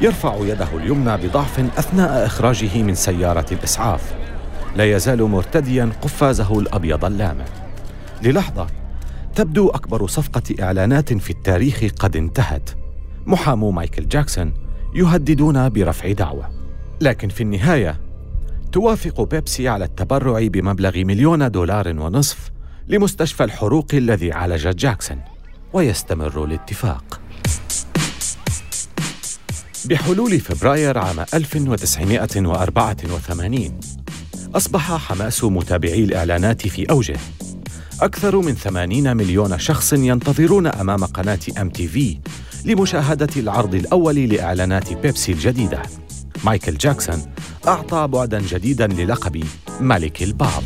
يرفع 0.00 0.36
يده 0.40 0.68
اليمنى 0.74 1.16
بضعف 1.16 1.58
أثناء 1.78 2.26
إخراجه 2.26 2.82
من 2.82 2.94
سيارة 2.94 3.46
الإسعاف. 3.52 4.00
لا 4.76 4.84
يزال 4.84 5.22
مرتديا 5.22 5.92
قفازه 6.02 6.58
الأبيض 6.58 7.04
اللامع. 7.04 7.44
للحظة 8.22 8.66
تبدو 9.34 9.68
أكبر 9.68 10.06
صفقة 10.06 10.42
إعلانات 10.60 11.12
في 11.12 11.30
التاريخ 11.30 11.84
قد 11.98 12.16
انتهت. 12.16 12.70
محامو 13.26 13.70
مايكل 13.70 14.08
جاكسون 14.08 14.54
يهددون 14.94 15.68
برفع 15.68 16.12
دعوة. 16.12 16.50
لكن 17.00 17.28
في 17.28 17.42
النهاية 17.42 18.00
توافق 18.72 19.20
بيبسي 19.20 19.68
على 19.68 19.84
التبرع 19.84 20.46
بمبلغ 20.46 20.96
مليون 20.96 21.50
دولار 21.50 21.88
ونصف 21.88 22.50
لمستشفى 22.88 23.44
الحروق 23.44 23.86
الذي 23.94 24.32
عالج 24.32 24.68
جاكسون 24.68 25.20
ويستمر 25.72 26.44
الاتفاق. 26.44 27.20
بحلول 29.84 30.40
فبراير 30.40 30.98
عام 30.98 31.20
1984 31.34 34.03
أصبح 34.54 34.92
حماس 34.92 35.44
متابعي 35.44 36.04
الإعلانات 36.04 36.68
في 36.68 36.90
أوجه. 36.90 37.16
أكثر 38.00 38.36
من 38.36 38.54
80 38.54 39.16
مليون 39.16 39.58
شخص 39.58 39.92
ينتظرون 39.92 40.66
أمام 40.66 41.04
قناة 41.04 41.38
أم 41.60 41.70
تي 41.70 41.88
في 41.88 42.18
لمشاهدة 42.64 43.28
العرض 43.36 43.74
الأول 43.74 44.14
لإعلانات 44.14 44.92
بيبسي 44.92 45.32
الجديدة. 45.32 45.82
مايكل 46.44 46.76
جاكسون 46.76 47.22
أعطى 47.68 48.08
بعدا 48.08 48.40
جديدا 48.40 48.86
للقب 48.86 49.44
ملك 49.80 50.22
الباب 50.22 50.62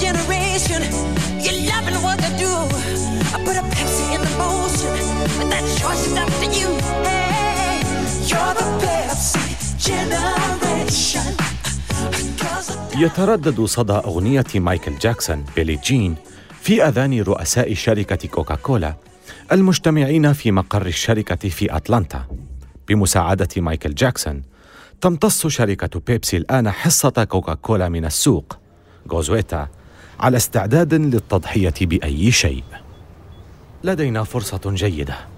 generation. 0.00 0.82
You're 1.44 1.60
loving 1.70 1.98
what 2.02 2.22
I 2.22 2.33
يتردد 12.96 13.60
صدى 13.60 13.92
أغنية 13.92 14.44
مايكل 14.54 14.98
جاكسون 14.98 15.44
بيلي 15.56 15.78
جين 15.84 16.14
في 16.62 16.88
أذان 16.88 17.20
رؤساء 17.20 17.74
شركة 17.74 18.28
كوكاكولا 18.28 18.94
المجتمعين 19.52 20.32
في 20.32 20.52
مقر 20.52 20.86
الشركة 20.86 21.48
في 21.48 21.76
أتلانتا. 21.76 22.24
بمساعدة 22.88 23.48
مايكل 23.56 23.94
جاكسون 23.94 24.42
تمتص 25.00 25.46
شركة 25.46 26.00
بيبسي 26.06 26.36
الآن 26.36 26.70
حصة 26.70 27.24
كوكاكولا 27.24 27.88
من 27.88 28.04
السوق. 28.04 28.56
غوزويتا 29.10 29.68
على 30.20 30.36
استعداد 30.36 30.94
للتضحية 30.94 31.74
بأي 31.80 32.30
شيء. 32.30 32.64
لدينا 33.84 34.24
فرصة 34.24 34.60
جيدة. 34.66 35.33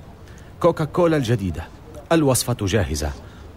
كوكاكولا 0.60 1.16
الجديدة 1.16 1.64
الوصفة 2.12 2.56
جاهزة. 2.60 3.10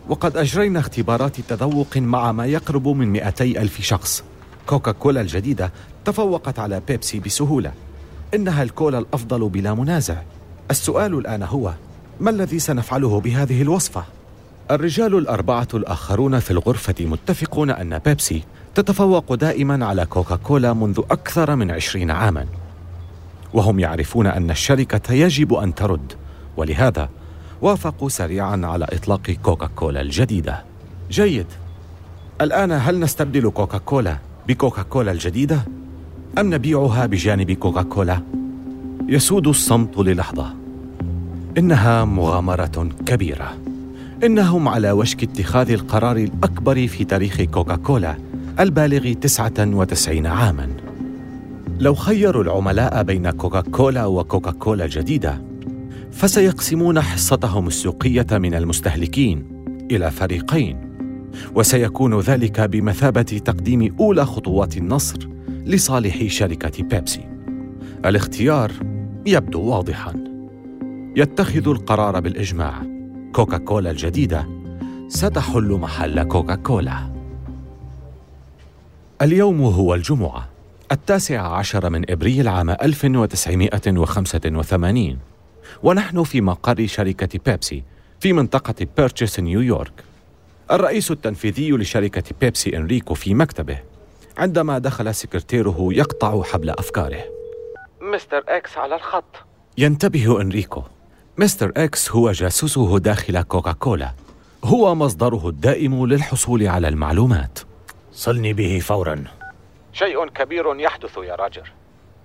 وقد 0.10 0.38
أجرينا 0.38 0.80
اختبارات 0.80 1.42
تذوق 1.42 1.98
مع 1.98 2.32
ما 2.32 2.46
يقرب 2.46 2.88
من 2.88 3.08
200 3.08 3.44
ألف 3.44 3.82
شخص. 3.82 4.24
كوكاكولا 4.68 5.22
الجديدة 5.22 5.72
تفوقت 6.06 6.60
على 6.60 6.82
بيبسي 6.88 7.20
بسهولة. 7.20 7.72
إنها 8.34 8.64
الكولا 8.64 9.00
الأفضل 9.00 9.50
بلا 9.50 9.74
منازع. 9.74 10.16
السؤال 10.72 11.14
الآن 11.14 11.44
هو 11.44 11.74
ما 12.20 12.30
الذي 12.30 12.60
سنفعله 12.60 13.20
بهذه 13.20 13.62
الوصفة؟ 13.62 14.04
الرجال 14.72 15.18
الأربعة 15.18 15.68
الآخرون 15.74 16.40
في 16.40 16.52
الغرفة 16.52 16.96
متفقون 17.00 17.70
أن 17.70 18.00
بيبسي 18.00 18.44
تتفوق 18.76 19.34
دائما 19.34 19.86
على 19.86 20.06
كوكاكولا 20.06 20.74
منذ 20.74 21.02
أكثر 21.12 21.56
من 21.56 21.72
عشرين 21.72 22.12
عاما. 22.12 22.46
وهم 23.54 23.80
يعرفون 23.80 24.28
أن 24.28 24.52
الشركة 24.52 25.14
يجب 25.14 25.54
أن 25.54 25.76
ترد. 25.76 26.14
ولهذا 26.60 27.10
وافقوا 27.62 28.10
سريعا 28.10 28.62
على 28.64 28.86
إطلاق 28.86 29.32
كوكاكولا 29.32 30.02
الجديدة. 30.02 30.64
جيد. 31.12 31.46
الآن 32.42 32.72
هل 32.72 33.00
نستبدل 33.00 33.50
كوكاكولا 33.50 34.18
بكوكاكولا 34.48 35.12
الجديدة؟ 35.12 35.62
أم 36.40 36.54
نبيعها 36.54 37.06
بجانب 37.06 37.52
كوكاكولا؟ 37.52 38.22
يسود 39.08 39.48
الصمت 39.48 39.98
للحظة. 39.98 40.54
إنها 41.58 42.06
مغامرة 42.06 42.90
كبيرة. 43.06 43.58
إنهم 44.24 44.68
على 44.68 44.92
وشك 44.92 45.24
اتخاذ 45.24 45.72
القرار 45.72 46.18
الأكبر 46.18 46.88
في 46.88 47.04
تاريخ 47.04 47.42
كوكاكولا 47.42 48.18
البالغ 48.60 49.14
99 49.14 50.26
عاما. 50.26 50.70
لو 51.80 51.96
خيروا 51.96 52.44
العملاء 52.44 53.04
بين 53.04 53.30
كوكاكولا 53.30 54.06
وكوكاكولا 54.06 54.86
الجديدة 54.86 55.49
فسيقسمون 56.12 57.02
حصتهم 57.02 57.68
السوقية 57.68 58.28
من 58.32 58.56
المستهلكين 58.56 59.66
إلى 59.92 60.12
فريقين 60.12 60.90
وسيكون 61.56 62.20
ذلك 62.20 62.62
بمثابة 62.62 63.22
تقديم 63.22 63.96
أولى 64.00 64.26
خطوات 64.26 64.78
النصر 64.78 65.28
لصالح 65.66 66.28
شركة 66.28 66.84
بيبسي. 66.84 67.28
الاختيار 68.06 68.72
يبدو 69.26 69.62
واضحا. 69.62 70.14
يتخذ 71.16 71.68
القرار 71.68 72.20
بالإجماع. 72.20 72.84
كوكاكولا 73.34 73.92
الجديدة 73.92 74.48
ستحل 75.08 75.72
محل 75.72 76.24
كوكاكولا. 76.24 77.14
اليوم 79.22 79.62
هو 79.62 79.96
الجمعة 79.96 80.50
التاسع 80.92 81.42
عشر 81.42 81.90
من 81.90 82.12
إبريل 82.12 82.48
عام 82.48 82.70
1985 82.70 85.29
ونحن 85.84 86.24
في 86.24 86.42
مقر 86.42 86.88
شركة 86.88 87.40
بيبسي 87.46 87.84
في 88.20 88.34
منطقة 88.34 88.88
بيرتشس 88.98 89.40
نيويورك 89.40 90.04
الرئيس 90.72 91.12
التنفيذي 91.12 91.72
لشركة 91.72 92.24
بيبسي 92.42 92.78
إنريكو 92.78 93.14
في 93.14 93.34
مكتبه 93.34 93.80
عندما 94.38 94.78
دخل 94.78 95.16
سكرتيره 95.16 95.90
يقطع 95.92 96.44
حبل 96.44 96.70
أفكاره. 96.70 97.24
مستر 98.02 98.44
إكس 98.48 98.78
على 98.78 98.96
الخط. 98.96 99.36
ينتبه 99.78 100.42
إنريكو. 100.42 100.84
مستر 101.38 101.72
إكس 101.78 102.12
هو 102.12 102.32
جاسوسه 102.32 103.00
داخل 103.00 103.42
كوكاكولا. 103.42 104.12
هو 104.64 104.96
مصدره 104.96 105.50
الدائم 105.50 106.06
للحصول 106.06 106.68
على 106.68 106.88
المعلومات. 106.88 107.60
صلني 108.14 108.54
به 108.54 108.80
فورا. 108.80 109.24
شيء 109.94 110.28
كبير 110.28 110.80
يحدث 110.80 111.18
يا 111.18 111.36
راجر. 111.36 111.72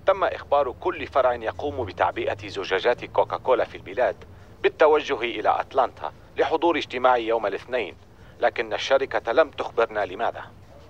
تم 0.05 0.23
إخبار 0.23 0.71
كل 0.79 1.07
فرع 1.07 1.33
يقوم 1.33 1.85
بتعبئة 1.85 2.47
زجاجات 2.47 3.05
كوكاكولا 3.05 3.65
في 3.65 3.77
البلاد 3.77 4.15
بالتوجه 4.63 5.21
إلى 5.21 5.59
أتلانتا 5.59 6.11
لحضور 6.37 6.77
اجتماع 6.77 7.17
يوم 7.17 7.45
الاثنين 7.45 7.93
لكن 8.41 8.73
الشركة 8.73 9.31
لم 9.31 9.49
تخبرنا 9.49 10.05
لماذا. 10.05 10.41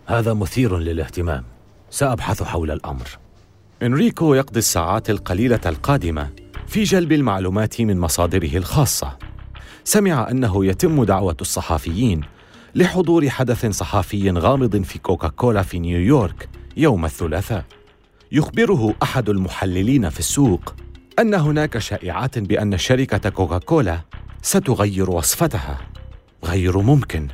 هذا 0.06 0.34
مثير 0.34 0.78
للاهتمام. 0.78 1.44
سأبحث 1.90 2.44
حول 2.44 2.72
الأمر. 2.72 3.08
إنريكو 3.84 4.34
يقضي 4.34 4.60
الساعات 4.60 5.10
القليلة 5.10 5.60
القادمة 5.66 6.30
في 6.68 6.84
جلب 6.84 7.12
المعلومات 7.12 7.82
من 7.82 8.00
مصادره 8.00 8.58
الخاصة. 8.58 9.18
سمع 9.84 10.30
أنه 10.32 10.66
يتم 10.66 11.04
دعوة 11.04 11.38
الصحفيين 11.42 12.22
لحضور 12.76 13.30
حدث 13.30 13.66
صحفي 13.66 14.32
غامض 14.32 14.84
في 14.84 15.00
كوكاكولا 15.00 15.62
في 15.62 15.80
نيويورك 15.80 16.50
يوم 16.78 17.06
الثلاثاء. 17.06 17.64
يخبره 18.32 18.94
أحد 19.04 19.30
المحللين 19.30 20.10
في 20.10 20.20
السوق 20.20 20.76
أن 21.20 21.34
هناك 21.34 21.78
شائعات 21.78 22.40
بأن 22.40 22.78
شركة 22.78 23.30
كوكاكولا 23.30 24.02
ستغير 24.42 25.10
وصفتها. 25.10 25.78
غير 26.44 26.78
ممكن. 26.78 27.28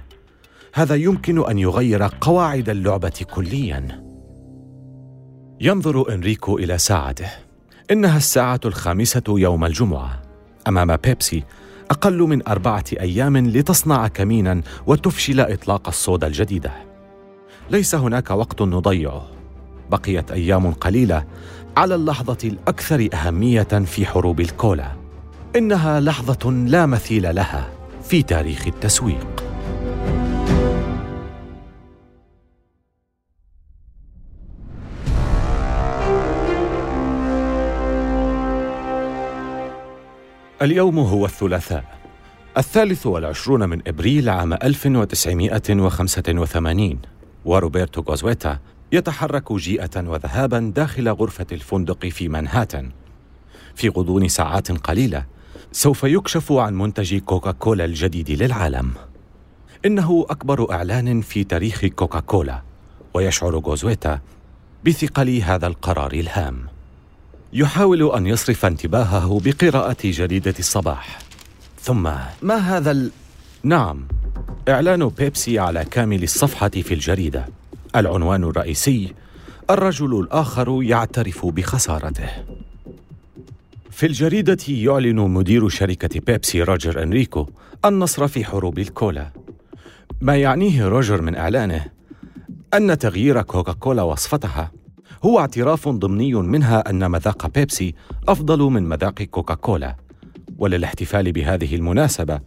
هذا 0.74 0.96
يمكن 0.96 1.50
أن 1.50 1.58
يغير 1.58 2.10
قواعد 2.22 2.70
اللعبة 2.70 3.26
كليا. 3.34 4.06
ينظر 5.62 6.14
إنريكو 6.14 6.58
إلى 6.58 6.78
ساعته. 6.78 7.30
إنها 7.92 8.18
الساعة 8.18 8.60
الخامسة 8.66 9.24
يوم 9.30 9.66
الجمعة. 9.66 10.22
أمام 10.68 10.96
بيبسي 10.96 11.44
أقل 11.92 12.20
من 12.20 12.48
أربعة 12.48 12.86
أيام 13.00 13.38
لتصنع 13.38 14.08
كمينا 14.08 14.62
وتفشل 14.88 15.40
إطلاق 15.40 15.88
الصودا 15.88 16.28
الجديدة. 16.28 16.72
ليس 17.70 17.96
هناك 17.96 18.32
وقت 18.32 18.62
نضيعه. 18.62 19.41
بقيت 19.92 20.32
أيام 20.32 20.72
قليلة 20.72 21.24
على 21.78 21.96
اللحظة 21.96 22.38
الأكثر 22.44 23.10
أهمية 23.14 23.64
في 23.64 24.06
حروب 24.06 24.40
الكولا. 24.40 24.92
إنها 25.56 26.00
لحظة 26.00 26.52
لا 26.52 26.86
مثيل 26.86 27.36
لها 27.36 27.70
في 28.04 28.24
تاريخ 28.24 28.68
التسويق. 28.68 29.44
اليوم 40.62 41.00
هو 41.00 41.26
الثلاثاء 41.26 41.84
الثالث 42.58 43.08
والعشرون 43.08 43.70
من 43.70 43.82
إبريل 43.88 44.30
عام 44.30 44.54
1985 44.54 47.00
وروبرتو 47.46 48.02
غوزويتا 48.02 48.60
يتحرك 48.92 49.54
جيئة 49.54 50.08
وذهابا 50.08 50.72
داخل 50.76 51.10
غرفة 51.10 51.46
الفندق 51.52 52.06
في 52.06 52.30
منهاتن. 52.30 52.90
في 53.76 53.90
غضون 53.90 54.28
ساعات 54.28 54.72
قليلة 54.72 55.26
سوف 55.72 56.04
يكشف 56.04 56.52
عن 56.52 56.74
منتج 56.74 57.18
كوكاكولا 57.18 57.86
الجديد 57.86 58.32
للعالم. 58.32 58.94
إنه 59.86 60.26
أكبر 60.30 60.72
إعلان 60.72 61.22
في 61.22 61.44
تاريخ 61.44 61.86
كوكاكولا 61.86 62.62
ويشعر 63.14 63.56
غوزويتا 63.58 64.20
بثقل 64.86 65.38
هذا 65.38 65.68
القرار 65.68 66.14
الهام. 66.14 66.68
يحاول 67.54 68.12
أن 68.12 68.28
يصرف 68.28 68.66
انتباهه 68.66 69.42
بقراءة 69.46 69.98
جريدة 70.04 70.54
الصباح. 70.60 71.20
ثم 71.82 72.04
ما 72.42 72.56
هذا 72.56 72.92
ال... 72.92 73.12
نعم 73.64 74.08
إعلان 74.70 75.08
بيبسي 75.08 75.60
على 75.60 75.86
كامل 75.86 76.24
الصفحة 76.24 76.70
في 76.70 76.94
الجريدة. 76.94 77.61
العنوان 77.96 78.44
الرئيسي 78.44 79.14
الرجل 79.70 80.20
الآخر 80.20 80.80
يعترف 80.84 81.46
بخسارته. 81.46 82.30
في 83.90 84.06
الجريدة 84.06 84.58
يعلن 84.68 85.20
مدير 85.20 85.70
شركة 85.70 86.20
بيبسي 86.20 86.64
روجر 86.64 87.04
أنريكو 87.04 87.50
النصر 87.86 88.28
في 88.28 88.46
حروب 88.46 88.80
الكولا. 88.80 89.30
ما 90.22 90.36
يعنيه 90.36 90.88
روجر 90.88 91.22
من 91.22 91.36
إعلانه؟ 91.36 91.86
أن 92.74 92.98
تغيير 92.98 93.42
كوكاكولا 93.42 94.02
وصفتها 94.02 94.72
هو 95.24 95.40
اعتراف 95.40 95.90
ضمني 95.90 96.34
منها 96.34 96.90
أن 96.90 97.12
مذاق 97.12 97.48
بيبسي 97.48 97.96
أفضل 98.28 98.60
من 98.60 98.90
مذاق 98.90 99.24
كوكاكولا. 99.24 99.96
وللاحتفال 100.58 101.32
بهذه 101.32 101.76
المناسبة 101.76 102.40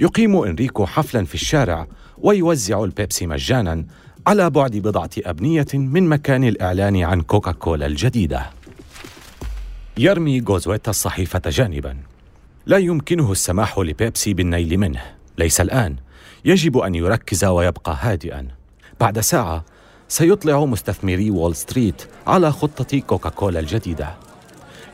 يقيم 0.00 0.36
أنريكو 0.36 0.86
حفلا 0.86 1.24
في 1.24 1.34
الشارع 1.34 1.86
ويوزع 2.18 2.84
البيبسي 2.84 3.26
مجانا 3.26 3.84
على 4.26 4.50
بعد 4.50 4.76
بضعة 4.76 5.10
أبنية 5.18 5.66
من 5.74 6.08
مكان 6.08 6.44
الإعلان 6.44 6.96
عن 6.96 7.20
كوكاكولا 7.20 7.86
الجديدة. 7.86 8.50
يرمي 9.98 10.40
غوزويتا 10.40 10.90
الصحيفة 10.90 11.42
جانبا. 11.46 11.96
لا 12.66 12.78
يمكنه 12.78 13.32
السماح 13.32 13.78
لبيبسي 13.78 14.34
بالنيل 14.34 14.78
منه. 14.78 15.02
ليس 15.38 15.60
الآن. 15.60 15.96
يجب 16.44 16.78
أن 16.78 16.94
يركز 16.94 17.44
ويبقى 17.44 17.96
هادئا. 18.00 18.48
بعد 19.00 19.20
ساعة 19.20 19.64
سيطلع 20.08 20.64
مستثمري 20.64 21.30
وول 21.30 21.56
ستريت 21.56 22.02
على 22.26 22.52
خطة 22.52 22.98
كوكاكولا 22.98 23.60
الجديدة. 23.60 24.14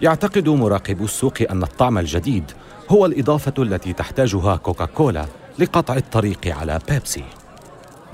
يعتقد 0.03 0.49
مراقبو 0.49 1.05
السوق 1.05 1.35
أن 1.51 1.62
الطعم 1.62 1.99
الجديد 1.99 2.45
هو 2.88 3.07
الإضافة 3.07 3.55
التي 3.59 3.93
تحتاجها 3.93 4.57
كوكاكولا 4.57 5.27
لقطع 5.59 5.97
الطريق 5.97 6.47
على 6.47 6.79
بيبسي. 6.88 7.25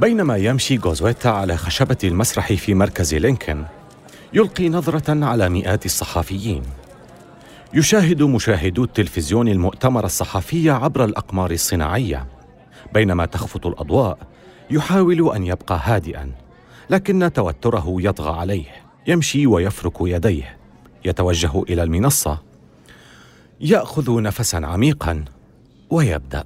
بينما 0.01 0.37
يمشي 0.37 0.79
غوزويتا 0.79 1.29
على 1.29 1.57
خشبة 1.57 1.97
المسرح 2.05 2.53
في 2.53 2.75
مركز 2.75 3.15
لينكن، 3.15 3.65
يلقي 4.33 4.69
نظرة 4.69 5.25
على 5.25 5.49
مئات 5.49 5.87
الصحفيين. 5.87 6.63
يشاهد 7.75 8.23
مشاهدو 8.23 8.85
التلفزيون 8.85 9.49
المؤتمر 9.49 10.05
الصحفي 10.05 10.71
عبر 10.71 11.05
الأقمار 11.05 11.51
الصناعية. 11.51 12.27
بينما 12.95 13.27
تخفت 13.27 13.67
الأضواء، 13.67 14.19
يحاول 14.71 15.35
أن 15.37 15.47
يبقى 15.47 15.81
هادئا 15.85 16.33
لكن 16.91 17.31
توتره 17.33 17.97
يطغى 17.99 18.41
عليه 18.41 18.67
يمشي 19.07 19.47
ويفرك 19.47 19.95
يديه 20.01 20.57
يتوجه 21.05 21.63
إلى 21.63 21.83
المنصة 21.83 22.39
يأخذ 23.61 24.23
نفسا 24.23 24.57
عميقا 24.57 25.25
ويبدأ 25.91 26.45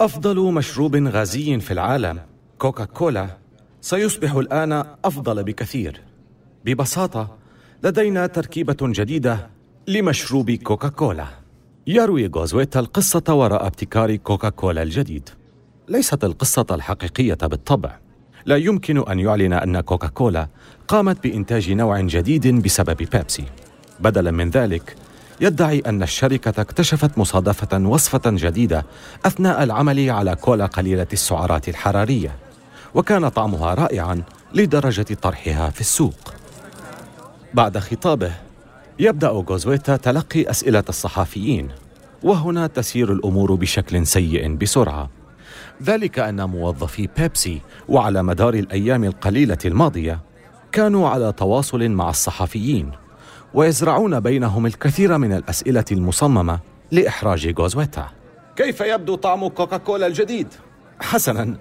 أفضل 0.00 0.52
مشروب 0.52 0.96
غازي 0.96 1.60
في 1.60 1.70
العالم 1.70 2.20
كوكا 2.58 2.84
كولا 2.84 3.28
سيصبح 3.80 4.34
الآن 4.34 4.72
أفضل 5.04 5.44
بكثير. 5.44 6.00
ببساطة 6.64 7.36
لدينا 7.82 8.26
تركيبة 8.26 8.76
جديدة 8.82 9.50
لمشروب 9.88 10.50
كوكا 10.50 10.88
كولا 10.88 11.26
يروي 11.86 12.26
غوزويتا 12.26 12.80
القصة 12.80 13.22
وراء 13.28 13.66
ابتكار 13.66 14.16
كوكا 14.16 14.48
كولا 14.48 14.82
الجديد. 14.82 15.28
ليست 15.88 16.24
القصة 16.24 16.66
الحقيقية 16.70 17.38
بالطبع. 17.42 17.98
لا 18.46 18.56
يمكن 18.56 18.98
أن 19.08 19.18
يعلن 19.18 19.52
أن 19.52 19.80
كوكاكولا 19.80 20.48
قامت 20.88 21.22
بإنتاج 21.22 21.72
نوع 21.72 22.00
جديد 22.00 22.62
بسبب 22.62 22.96
بيبسي. 22.96 23.44
بدلا 24.00 24.30
من 24.30 24.50
ذلك 24.50 24.96
يدعي 25.40 25.82
أن 25.86 26.02
الشركة 26.02 26.60
اكتشفت 26.60 27.18
مصادفة 27.18 27.78
وصفة 27.78 28.20
جديدة 28.26 28.86
أثناء 29.26 29.62
العمل 29.62 30.10
على 30.10 30.36
كولا 30.36 30.66
قليلة 30.66 31.06
السعرات 31.12 31.68
الحرارية 31.68 32.36
وكان 32.94 33.28
طعمها 33.28 33.74
رائعا 33.74 34.22
لدرجة 34.54 35.16
طرحها 35.22 35.70
في 35.70 35.80
السوق. 35.80 36.34
بعد 37.54 37.78
خطابه 37.78 38.32
يبدأ 38.98 39.28
غوزويتا 39.28 39.96
تلقي 39.96 40.50
أسئلة 40.50 40.84
الصحفيين 40.88 41.68
وهنا 42.22 42.66
تسير 42.66 43.12
الأمور 43.12 43.54
بشكل 43.54 44.06
سيء 44.06 44.54
بسرعة. 44.54 45.10
ذلك 45.82 46.18
أن 46.18 46.44
موظفي 46.44 47.08
بيبسي 47.18 47.60
وعلى 47.88 48.22
مدار 48.22 48.54
الأيام 48.54 49.04
القليلة 49.04 49.58
الماضية 49.64 50.20
كانوا 50.72 51.08
على 51.08 51.32
تواصل 51.32 51.88
مع 51.88 52.10
الصحفيين 52.10 52.90
ويزرعون 53.54 54.20
بينهم 54.20 54.66
الكثير 54.66 55.18
من 55.18 55.32
الأسئلة 55.32 55.84
المصممة 55.92 56.60
لإحراج 56.92 57.60
غوزويتا. 57.60 58.08
كيف 58.56 58.80
يبدو 58.80 59.14
طعم 59.14 59.48
كوكاكولا 59.48 60.06
الجديد؟ 60.06 60.48
حسنا 61.00 61.56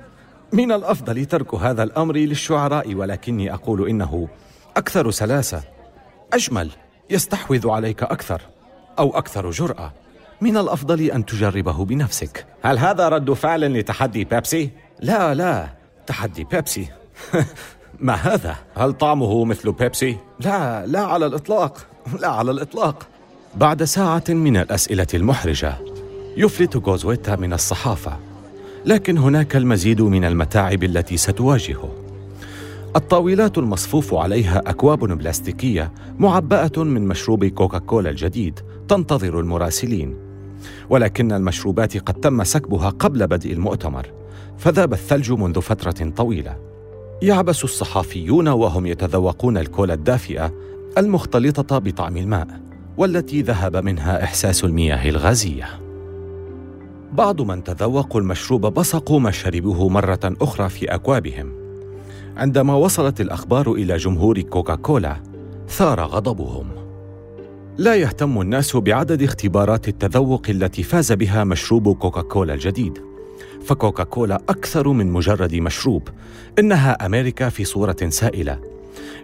من 0.54 0.71
الأفضل 0.71 1.26
ترك 1.26 1.54
هذا 1.54 1.84
الأمر 1.84 2.15
للشعراء 2.15 2.95
ولكني 2.95 3.54
أقول 3.54 3.89
إنه 3.89 4.28
أكثر 4.78 5.12
سلاسة 5.12 5.63
أجمل 6.34 6.71
يستحوذ 7.10 7.69
عليك 7.69 8.04
أكثر 8.04 8.41
أو 9.00 9.17
أكثر 9.17 9.52
جرأة. 9.52 9.93
من 10.41 10.58
الأفضل 10.58 11.02
أن 11.02 11.26
تجربه 11.26 11.86
بنفسك. 11.86 12.45
هل 12.62 12.78
هذا 12.78 13.10
رد 13.10 13.34
فعل 13.34 13.80
لتحدي 13.80 14.23
بيبسي؟ 14.23 14.69
لا 15.00 15.34
لا 15.34 15.69
تحدي 16.08 16.43
بيبسي. 16.43 16.88
ما 17.99 18.13
هذا؟ 18.13 18.55
هل 18.75 18.93
طعمه 18.93 19.45
مثل 19.45 19.71
بيبسي؟ 19.71 20.17
لا 20.39 20.86
لا 20.86 20.99
على 20.99 21.25
الإطلاق. 21.25 21.77
لا 22.21 22.27
على 22.27 22.51
الإطلاق. 22.51 23.07
بعد 23.55 23.83
ساعة 23.83 24.23
من 24.29 24.57
الأسئلة 24.57 25.07
المحرجة 25.13 25.73
يفلت 26.38 26.77
غوزويتا 26.77 27.36
من 27.36 27.53
الصحافة. 27.53 28.17
لكن 28.86 29.17
هناك 29.17 29.55
المزيد 29.55 30.01
من 30.01 30.25
المتاعب 30.25 30.83
التي 30.83 31.17
ستواجهه. 31.17 31.91
الطاولات 32.95 33.57
المصفوف 33.57 34.13
عليها 34.13 34.62
أكواب 34.65 34.99
بلاستيكية 34.99 35.91
معبأة 36.17 36.71
من 36.77 37.07
مشروب 37.07 37.45
كوكاكولا 37.45 38.10
الجديد 38.10 38.60
تنتظر 38.88 39.39
المراسلين. 39.39 40.15
ولكن 40.89 41.31
المشروبات 41.31 41.97
قد 41.97 42.13
تم 42.13 42.43
سكبها 42.43 42.89
قبل 42.89 43.27
بدء 43.27 43.53
المؤتمر 43.53 44.07
فذاب 44.57 44.93
الثلج 44.93 45.31
منذ 45.31 45.62
فترة 45.62 46.10
طويلة. 46.10 46.66
يعبس 47.21 47.63
الصحافيون 47.63 48.47
وهم 48.47 48.86
يتذوقون 48.86 49.58
الكولا 49.58 49.93
الدافئة 49.93 50.53
المختلطة 50.97 51.77
بطعم 51.77 52.17
الماء 52.17 52.47
والتي 52.97 53.41
ذهب 53.41 53.77
منها 53.77 54.23
إحساس 54.23 54.63
المياه 54.63 55.10
الغازية. 55.10 55.67
بعض 57.13 57.41
من 57.41 57.63
تذوقوا 57.63 58.21
المشروب 58.21 58.65
بصقوا 58.65 59.19
ما 59.19 59.32
شربوه 59.32 59.89
مرة 59.89 60.19
أخرى 60.41 60.69
في 60.69 60.86
أكوابهم. 60.86 61.51
عندما 62.38 62.75
وصلت 62.75 63.21
الأخبار 63.21 63.71
إلى 63.71 63.97
جمهور 63.97 64.41
كوكاكولا 64.41 65.17
ثار 65.69 66.01
غضبهم. 66.01 66.67
لا 67.77 67.95
يهتم 67.95 68.41
الناس 68.41 68.75
بعدد 68.75 69.21
اختبارات 69.21 69.88
التذوق 69.88 70.45
التي 70.49 70.84
فاز 70.84 71.12
بها 71.12 71.43
مشروب 71.43 71.95
كوكاكولا 71.95 72.53
الجديد. 72.53 72.99
فكوكا 73.67 74.03
كولا 74.03 74.36
أكثر 74.49 74.88
من 74.88 75.12
مجرد 75.12 75.56
مشروب 75.56 76.10
إنها 76.60 77.06
أمريكا 77.06 77.49
في 77.49 77.65
صورة 77.65 77.97
سائلة. 78.10 78.60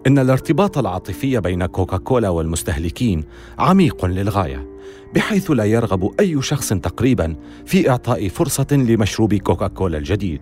إن 0.08 0.20
الارتباط 0.20 0.78
العاطفي 0.78 1.40
بين 1.40 1.66
كوكا 1.66 1.98
كولا 1.98 2.30
والمستهلكين 2.30 3.24
عميق 3.60 4.06
للغاية 4.06 4.68
بحيث 5.16 5.52
لا 5.52 5.64
يرغب 5.64 6.12
أي 6.20 6.42
شخص 6.42 6.70
تقريبا 6.70 7.36
في 7.66 7.90
إعطاء 7.90 8.28
فرصة 8.28 8.68
لمشروب 8.72 9.34
كوكا 9.34 9.68
كولا 9.68 9.98
الجديد. 9.98 10.42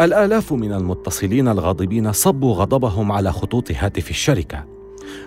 الآلاف 0.00 0.52
من 0.52 0.72
المتصلين 0.72 1.48
الغاضبين 1.48 2.12
صبوا 2.12 2.54
غضبهم 2.54 3.12
على 3.12 3.32
خطوط 3.32 3.72
هاتف 3.72 4.10
الشركة. 4.10 4.64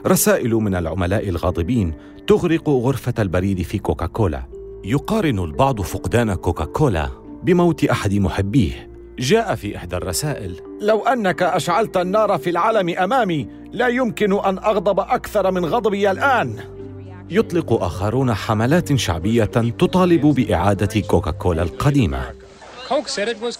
رسائل 0.07 0.53
من 0.53 0.75
العملاء 0.75 1.29
الغاضبين 1.29 1.93
تغرق 2.27 2.69
غرفة 2.69 3.13
البريد 3.19 3.61
في 3.61 3.77
كوكا 3.77 4.05
كولا 4.05 4.43
يقارن 4.83 5.39
البعض 5.39 5.81
فقدان 5.81 6.33
كوكا 6.33 6.65
كولا 6.65 7.28
بموت 7.43 7.83
أحد 7.83 8.13
محبيه. 8.13 8.89
جاء 9.19 9.55
في 9.55 9.77
إحدى 9.77 9.95
الرسائل. 9.95 10.61
لو 10.81 11.05
أنك 11.05 11.43
أشعلت 11.43 11.97
النار 11.97 12.37
في 12.37 12.49
العالم 12.49 12.89
أمامي 12.89 13.47
لا 13.71 13.87
يمكن 13.87 14.39
أن 14.45 14.57
أغضب 14.57 14.99
أكثر 14.99 15.51
من 15.51 15.65
غضبي 15.65 16.11
الآن. 16.11 16.59
يطلق 17.29 17.83
آخرون 17.83 18.33
حملات 18.33 18.95
شعبية 18.95 19.45
تطالب 19.79 20.25
بإعادة 20.25 21.01
كوكا 21.01 21.31
كولا 21.31 21.63
القديمة. 21.63 22.33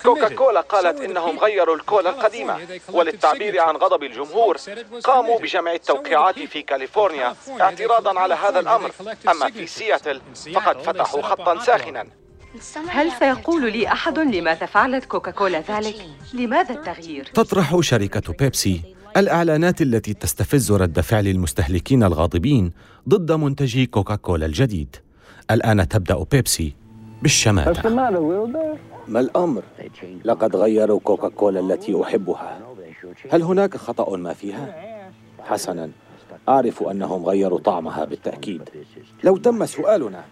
كوكا 0.03 0.29
كولا 0.29 0.61
قالت 0.61 1.01
إنهم 1.01 1.39
غيروا 1.39 1.75
الكولا 1.75 2.09
القديمة 2.09 2.57
وللتعبير 2.93 3.59
عن 3.61 3.75
غضب 3.75 4.03
الجمهور 4.03 4.57
قاموا 5.03 5.39
بجمع 5.39 5.73
التوقيعات 5.73 6.39
في 6.39 6.61
كاليفورنيا 6.61 7.35
اعتراضا 7.61 8.19
على 8.19 8.33
هذا 8.33 8.59
الأمر. 8.59 8.91
أما 9.31 9.51
في 9.51 9.67
سياتل 9.67 10.21
فقد 10.53 10.81
فتحوا 10.81 11.21
خطا 11.21 11.59
ساخنا. 11.59 12.05
هل 12.89 13.12
سيقول 13.19 13.71
لي 13.71 13.88
أحد 13.88 14.19
لماذا 14.19 14.65
فعلت 14.65 15.05
كوكاكولا 15.05 15.59
ذلك؟ 15.69 15.95
لماذا 16.33 16.75
التغيير؟ 16.75 17.25
تطرح 17.33 17.79
شركة 17.79 18.33
بيبسي 18.33 18.81
الإعلانات 19.17 19.81
التي 19.81 20.13
تستفز 20.13 20.71
رد 20.71 20.99
فعل 20.99 21.27
المستهلكين 21.27 22.03
الغاضبين 22.03 22.71
ضد 23.09 23.31
منتجي 23.31 23.85
كوكاكولا 23.85 24.45
الجديد 24.45 24.95
الآن 25.51 25.88
تبدأ 25.88 26.23
بيبسي 26.31 26.75
بالشماتة 27.21 27.89
ما 29.07 29.19
الأمر؟ 29.19 29.63
لقد 30.25 30.55
غيروا 30.55 30.99
كوكاكولا 30.99 31.59
التي 31.59 32.01
أحبها 32.01 32.59
هل 33.31 33.41
هناك 33.41 33.77
خطأ 33.77 34.17
ما 34.17 34.33
فيها؟ 34.33 34.75
حسنا 35.43 35.89
أعرف 36.49 36.83
أنهم 36.83 37.25
غيروا 37.25 37.59
طعمها 37.59 38.05
بالتأكيد. 38.05 38.62
لو 39.23 39.38
تم 39.38 39.65
سؤالنا 39.65 40.23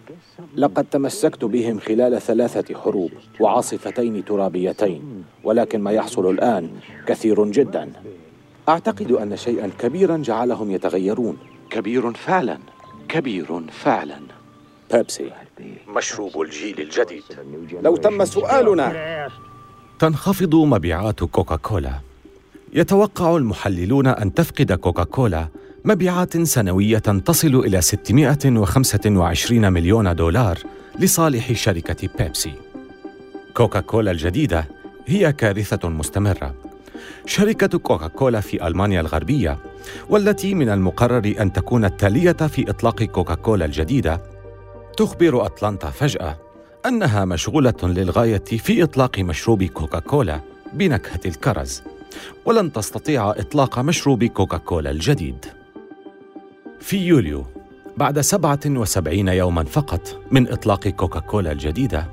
لقد 0.55 0.85
تمسكت 0.85 1.45
بهم 1.45 1.79
خلال 1.79 2.21
ثلاثة 2.21 2.75
حروب 2.75 3.11
وعاصفتين 3.39 4.25
ترابيتين 4.25 5.23
ولكن 5.43 5.81
ما 5.81 5.91
يحصل 5.91 6.29
الآن 6.29 6.69
كثير 7.07 7.45
جدا. 7.45 7.91
أعتقد 8.69 9.11
أن 9.11 9.37
شيئا 9.37 9.71
كبيرا 9.79 10.17
جعلهم 10.17 10.71
يتغيرون. 10.71 11.37
كبير 11.69 12.13
فعلا. 12.13 12.57
كبير 13.09 13.61
فعلا. 13.71 14.19
بيبسي. 14.93 15.31
مشروب 15.87 16.41
الجيل 16.41 16.81
الجديد. 16.81 17.23
لو 17.81 17.95
تم 17.95 18.25
سؤالنا. 18.25 19.29
تنخفض 19.99 20.55
مبيعات 20.55 21.23
كوكاكولا. 21.23 21.93
يتوقع 22.73 23.37
المحللون 23.37 24.07
أن 24.07 24.33
تفقد 24.33 24.73
كوكاكولا 24.73 25.47
مبيعات 25.87 26.37
سنوية 26.37 26.97
تصل 26.97 27.55
إلى 27.55 27.81
625 27.81 29.73
مليون 29.73 30.15
دولار 30.15 30.59
لصالح 30.99 31.53
شركة 31.53 32.09
بيبسي. 32.19 32.53
كوكاكولا 33.53 34.11
الجديدة 34.11 34.67
هي 35.05 35.33
كارثة 35.33 35.89
مستمرة. 35.89 36.55
شركة 37.25 37.77
كوكاكولا 37.77 38.41
في 38.41 38.67
ألمانيا 38.67 39.01
الغربية 39.01 39.57
والتي 40.09 40.53
من 40.53 40.69
المقرر 40.69 41.35
أن 41.39 41.53
تكون 41.53 41.85
التالية 41.85 42.31
في 42.31 42.69
إطلاق 42.69 43.03
كوكاكولا 43.03 43.65
الجديدة 43.65 44.21
تخبر 44.97 45.45
أتلانتا 45.45 45.89
فجأة 45.89 46.37
أنها 46.85 47.25
مشغولة 47.25 47.73
للغاية 47.83 48.43
في 48.45 48.83
إطلاق 48.83 49.19
مشروب 49.19 49.63
كوكاكولا 49.63 50.41
بنكهة 50.73 51.21
الكرز 51.25 51.83
ولن 52.45 52.71
تستطيع 52.71 53.29
إطلاق 53.29 53.79
مشروب 53.79 54.23
كوكاكولا 54.23 54.91
الجديد 54.91 55.45
في 56.79 56.97
يوليو 56.97 57.45
بعد 57.97 58.19
77 58.19 59.27
يوما 59.27 59.63
فقط 59.63 60.19
من 60.31 60.51
إطلاق 60.51 60.87
كوكاكولا 60.87 61.51
الجديدة 61.51 62.07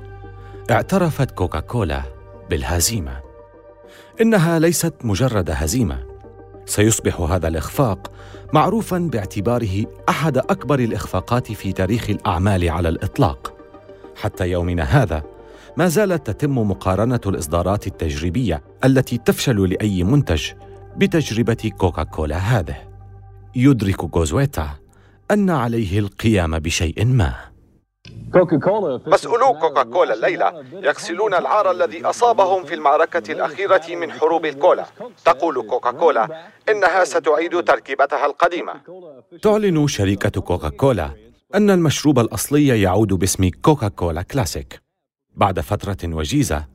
اعترفت 0.71 1.31
كوكاكولا 1.31 2.01
بالهزيمة. 2.49 3.19
إنها 4.21 4.59
ليست 4.59 4.93
مجرد 5.03 5.49
هزيمة 5.53 6.03
سيصبح 6.65 7.21
هذا 7.21 7.47
الإخفاق 7.47 8.11
معروفا 8.53 8.97
باعتباره 8.97 9.85
أحد 10.09 10.37
أكبر 10.37 10.79
الإخفاقات 10.79 11.51
في 11.51 11.73
تاريخ 11.73 12.09
الأعمال 12.09 12.69
على 12.69 12.89
الإطلاق. 12.89 13.53
حتى 14.15 14.51
يومنا 14.51 14.83
هذا 14.83 15.23
ما 15.77 15.87
زالت 15.87 16.27
تتم 16.27 16.57
مقارنة 16.57 17.21
الإصدارات 17.25 17.87
التجريبية 17.87 18.61
التي 18.83 19.17
تفشل 19.17 19.69
لأي 19.69 20.03
منتج 20.03 20.43
بتجربة 20.97 21.71
كوكاكولا 21.77 22.37
هذه. 22.37 22.94
يدرك 23.55 24.15
غوزويتا 24.15 24.69
أن 25.31 25.49
عليه 25.49 25.99
القيام 25.99 26.59
بشيء 26.59 27.05
ما. 27.05 27.35
مسؤولو 29.07 29.53
كوكاكولا 29.53 30.13
الليلة 30.13 30.63
يغسلون 30.73 31.33
العار 31.33 31.71
الذي 31.71 32.05
أصابهم 32.05 32.63
في 32.65 32.75
المعركة 32.75 33.31
الأخيرة 33.31 33.95
من 33.95 34.11
حروب 34.11 34.45
الكولا. 34.45 34.85
تقول 35.25 35.67
كوكاكولا 35.67 36.47
إنها 36.69 37.03
ستعيد 37.03 37.63
تركيبتها 37.63 38.25
القديمة. 38.25 38.73
تعلن 39.41 39.87
شركة 39.87 40.41
كوكاكولا 40.41 41.09
أن 41.55 41.69
المشروب 41.69 42.19
الأصلي 42.19 42.81
يعود 42.81 43.13
باسم 43.13 43.49
كوكاكولا 43.49 44.21
كلاسيك. 44.21 44.81
بعد 45.35 45.59
فترة 45.59 45.97
وجيزة 46.03 46.65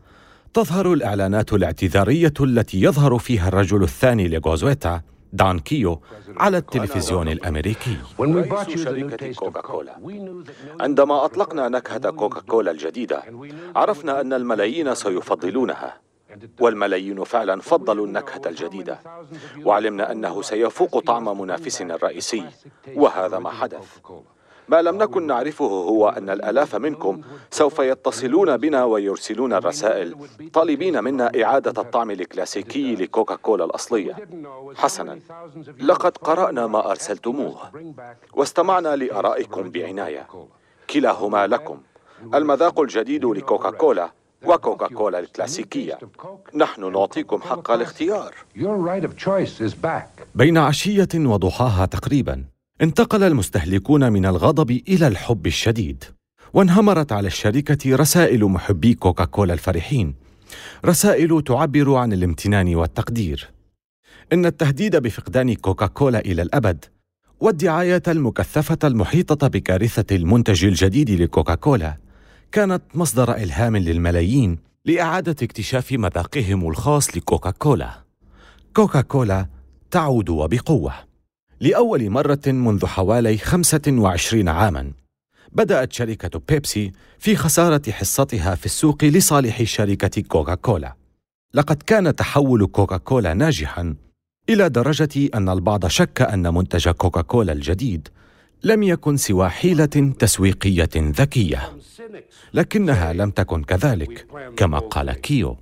تظهر 0.55 0.93
الإعلانات 0.93 1.53
الاعتذارية 1.53 2.35
التي 2.41 2.83
يظهر 2.83 3.19
فيها 3.19 3.49
الرجل 3.49 3.83
الثاني 3.83 4.29
لغوزويتا 4.29 5.01
دان 5.33 5.59
كيو 5.59 6.01
على 6.37 6.59
التلفزيون 6.59 7.29
الأمريكي. 7.29 7.97
رئيس 8.21 8.85
شركة 8.85 9.33
كوكاكولا 9.33 9.97
عندما 10.81 11.25
أطلقنا 11.25 11.69
نكهة 11.69 12.11
كوكاكولا 12.11 12.71
الجديدة 12.71 13.23
عرفنا 13.77 14.21
أن 14.21 14.33
الملايين 14.33 14.95
سيفضلونها. 14.95 16.01
والملايين 16.61 17.25
فعلا 17.25 17.61
فضلوا 17.61 18.07
النكهة 18.07 18.43
الجديدة. 18.47 18.99
وعلمنا 19.65 20.13
أنه 20.13 20.43
سيفوق 20.43 20.99
طعم 20.99 21.41
منافسنا 21.41 21.95
الرئيسي. 21.95 22.45
وهذا 22.95 23.39
ما 23.39 23.51
حدث. 23.51 23.99
ما 24.71 24.83
لم 24.83 25.03
نكن 25.03 25.27
نعرفه 25.27 25.65
هو 25.65 26.09
أن 26.09 26.31
الآلاف 26.31 26.77
منكم 26.77 27.21
سوف 27.51 27.79
يتصلون 27.79 28.57
بنا 28.57 28.85
ويرسلون 28.85 29.53
الرسائل 29.53 30.17
طالبين 30.53 31.05
منا 31.05 31.43
إعادة 31.43 31.83
الطعم 31.83 32.11
الكلاسيكي 32.11 32.95
لكوكاكولا 32.95 33.65
الأصلية. 33.65 34.17
حسنا. 34.77 35.19
لقد 35.81 36.17
قرأنا 36.17 36.67
ما 36.67 36.91
أرسلتموه 36.91 37.57
واستمعنا 38.35 38.97
لآرائكم 38.97 39.71
بعناية. 39.71 40.27
كلاهما 40.91 41.47
لكم. 41.47 41.81
المذاق 42.35 42.81
الجديد 42.81 43.25
لكوكاكولا 43.25 44.11
وكوكاكولا 44.47 45.19
الكلاسيكية. 45.19 45.99
نحن 46.55 46.93
نعطيكم 46.93 47.43
حق 47.43 47.71
الاختيار. 47.71 48.35
بين 50.35 50.59
عشية 50.59 51.09
وضحاها 51.15 51.87
تقريبا. 51.87 52.60
انتقل 52.83 53.23
المستهلكون 53.23 54.13
من 54.13 54.27
الغضب 54.27 54.71
إلى 54.71 55.07
الحب 55.07 55.47
الشديد 55.47 56.05
وانهمرت 56.53 57.13
على 57.13 57.27
الشركة 57.27 57.97
رسائل 57.97 58.45
محبي 58.45 58.95
كوكاكولا 58.95 59.53
الفرحين 59.53 60.15
رسائل 60.85 61.43
تعبر 61.47 61.95
عن 61.95 62.13
الامتنان 62.13 62.75
والتقدير. 62.75 63.51
إن 64.33 64.47
التهديد 64.47 64.97
بفقدان 64.97 65.55
كوكاكولا 65.55 66.19
إلى 66.19 66.43
الأبد 66.43 66.85
والدعاية 67.41 68.03
المكثفة 68.09 68.79
المحيطة 68.85 69.49
بكارثة 69.49 70.17
المنتج 70.17 70.65
الجديد 70.65 71.11
لكوكاكولا 71.11 71.97
كانت 72.53 72.83
مصدر 72.95 73.35
إلهام 73.35 73.77
للملايين 73.77 74.59
لإعادة 74.85 75.37
اكتشاف 75.43 75.93
مذاقهم 75.93 76.69
الخاص 76.69 77.17
لكوكاكولا. 77.17 77.91
كوكاكولا 78.77 79.47
تعود 79.91 80.29
وبقوة. 80.29 81.10
لأول 81.61 82.11
مرة 82.11 82.41
منذ 82.47 82.87
حوالي 82.87 83.39
25 83.39 84.49
عاماً 84.49 84.93
بدأت 85.53 85.93
شركة 85.93 86.41
بيبسي 86.49 86.93
في 87.19 87.37
خسارة 87.37 87.91
حصتها 87.91 88.55
في 88.55 88.67
السوق 88.67 89.05
لصالح 89.05 89.63
شركة 89.63 90.23
كوكاكولا. 90.23 90.95
لقد 91.55 91.83
كان 91.83 92.17
تحول 92.17 92.67
كوكاكولا 92.67 93.35
ناجحاً 93.35 93.95
إلى 94.49 94.69
درجة 94.69 95.31
أن 95.35 95.49
البعض 95.49 95.87
شك 95.87 96.23
أن 96.23 96.55
منتج 96.55 96.89
كوكاكولا 96.89 97.53
الجديد 97.53 98.09
لم 98.65 98.83
يكن 98.83 99.17
سوى 99.17 99.49
حيلة 99.49 100.13
تسويقية 100.19 100.91
ذكية 100.97 101.73
لكنها 102.55 103.13
لم 103.13 103.31
تكن 103.31 103.65
كذلك 103.65 104.27
كما 104.57 104.79
قال 104.79 105.13
كيو. 105.13 105.57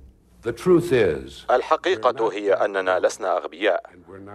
الحقيقة 1.51 2.33
هي 2.33 2.53
أننا 2.53 2.99
لسنا 2.99 3.37
أغبياء 3.37 3.83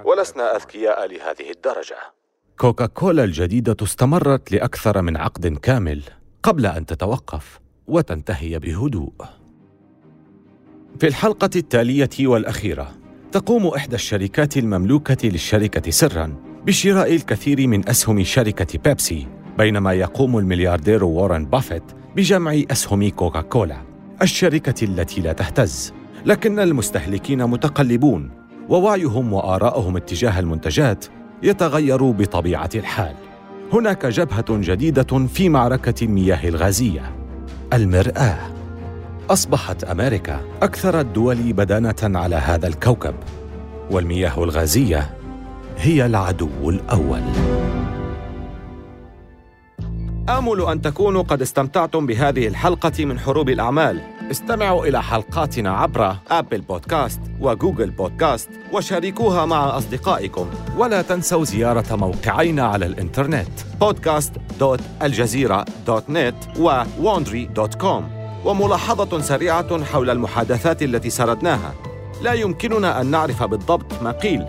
ولسنا 0.05 0.57
أذكياء 0.57 1.07
لهذه 1.07 1.51
الدرجة. 1.51 1.97
كوكاكولا 2.59 3.25
الجديدة 3.25 3.77
استمرت 3.83 4.53
لأكثر 4.53 5.03
من 5.03 5.17
عقد 5.17 5.47
كامل 5.47 6.03
قبل 6.43 6.67
أن 6.67 6.87
تتوقف 6.87 7.61
وتنتهي 7.87 8.59
بهدوء. 8.59 9.12
في 11.01 11.07
الحلقة 11.07 11.51
التالية 11.57 12.11
والأخيرة 12.21 12.95
تقوم 13.33 13.67
إحدى 13.67 13.95
الشركات 13.95 14.57
المملوكة 14.57 15.29
للشركة 15.29 15.90
سرا 15.90 16.37
بشراء 16.67 17.14
الكثير 17.14 17.67
من 17.67 17.88
أسهم 17.88 18.25
شركة 18.25 18.79
بيبسي 18.79 19.27
بينما 19.59 19.93
يقوم 19.93 20.38
الملياردير 20.38 21.05
وارن 21.05 21.45
بافيت 21.45 21.83
بجمع 22.17 22.62
أسهم 22.71 23.11
كوكاكولا. 23.11 23.94
الشركة 24.25 24.85
التي 24.85 25.21
لا 25.21 25.33
تهتز 25.33 25.93
لكن 26.27 26.59
المستهلكين 26.59 27.47
متقلبون 27.47 28.31
ووعيهم 28.69 29.33
وآراءهم 29.33 29.97
اتجاه 29.97 30.41
المنتجات 30.41 31.05
يتغير 31.43 32.11
بطبيعة 32.11 32.71
الحال. 32.75 33.15
هناك 33.73 34.07
جبهة 34.07 34.45
جديدة 34.51 35.27
في 35.27 35.49
معركة 35.49 36.05
المياه 36.05 36.49
الغازية 36.49 37.13
المرآة. 37.73 38.39
أصبحت 39.31 39.85
أمريكا 39.85 40.41
أكثر 40.63 41.01
الدول 41.01 41.53
بدانة 41.53 42.19
على 42.19 42.37
هذا 42.37 42.67
الكوكب 42.67 43.15
والمياه 43.91 44.45
الغازية 44.45 45.11
هي 45.79 46.07
العدو 46.07 46.71
الأول. 46.71 47.23
آمل 50.29 50.61
أن 50.61 50.83
تكونوا 50.83 51.23
قد 51.23 51.43
استمتعتم 51.43 52.07
بهذه 52.07 52.47
الحلقة 52.47 53.05
من 53.05 53.19
حروب 53.19 53.49
الأعمال. 53.49 54.01
استمعوا 54.31 54.87
إلى 54.87 55.03
حلقاتنا 55.03 55.71
عبر 55.71 56.17
أبل 56.31 56.61
بودكاست 56.61 57.21
وجوجل 57.41 57.91
بودكاست 57.91 58.51
وشاركوها 58.73 59.47
مع 59.47 59.79
أصدقائكم. 59.79 60.47
ولا 60.77 61.03
تنسوا 61.03 61.45
زيارة 61.45 61.97
موقعينا 61.97 62.63
على 62.63 62.87
الإنترنت 62.87 63.49
podcast.aljazeera.net 63.85 66.59
و 66.59 66.83
وملاحظة 68.45 69.21
سريعة 69.21 69.85
حول 69.85 70.11
المحادثات 70.11 70.83
التي 70.83 71.11
سردناها. 71.11 71.75
لا 72.23 72.33
يمكننا 72.33 73.01
أن 73.01 73.07
نعرف 73.07 73.43
بالضبط 73.43 74.03
ما 74.03 74.11
قيل 74.11 74.45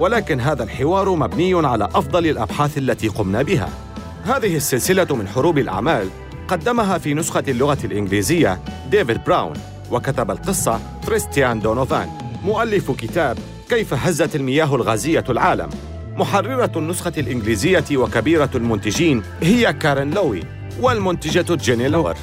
ولكن 0.00 0.40
هذا 0.40 0.62
الحوار 0.62 1.14
مبني 1.14 1.66
على 1.66 1.84
أفضل 1.84 2.26
الأبحاث 2.26 2.78
التي 2.78 3.08
قمنا 3.08 3.42
بها. 3.42 3.89
هذه 4.24 4.56
السلسلة 4.56 5.16
من 5.16 5.28
حروب 5.28 5.58
الأعمال 5.58 6.08
قدمها 6.48 6.98
في 6.98 7.14
نسخة 7.14 7.42
اللغة 7.48 7.78
الإنجليزية 7.84 8.60
ديفيد 8.90 9.24
براون 9.24 9.52
وكتب 9.90 10.30
القصة 10.30 10.80
كريستيان 11.06 11.60
دونوفان 11.60 12.08
مؤلف 12.44 12.90
كتاب 12.90 13.38
كيف 13.68 13.94
هزت 13.94 14.36
المياه 14.36 14.74
الغازية 14.74 15.24
العالم. 15.28 15.68
محررة 16.16 16.72
النسخة 16.76 17.12
الإنجليزية 17.18 17.84
وكبيرة 17.92 18.50
المنتجين 18.54 19.22
هي 19.42 19.72
كارين 19.72 20.10
لوي 20.10 20.42
والمنتجة 20.80 21.54
جيني 21.54 21.88
لور 21.88 22.14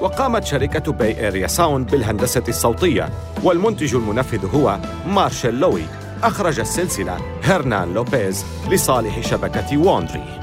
وقامت 0.00 0.44
شركة 0.44 0.92
باي 0.92 1.24
إيريا 1.24 1.46
ساوند 1.46 1.90
بالهندسة 1.90 2.44
الصوتية 2.48 3.08
والمنتج 3.42 3.94
المنفذ 3.94 4.46
هو 4.54 4.78
مارشيل 5.06 5.60
لوي. 5.60 5.82
أخرج 6.22 6.60
السلسلة 6.60 7.16
هرنان 7.42 7.94
لوبيز 7.94 8.44
لصالح 8.70 9.20
شبكة 9.20 9.76
ووندري 9.78 10.40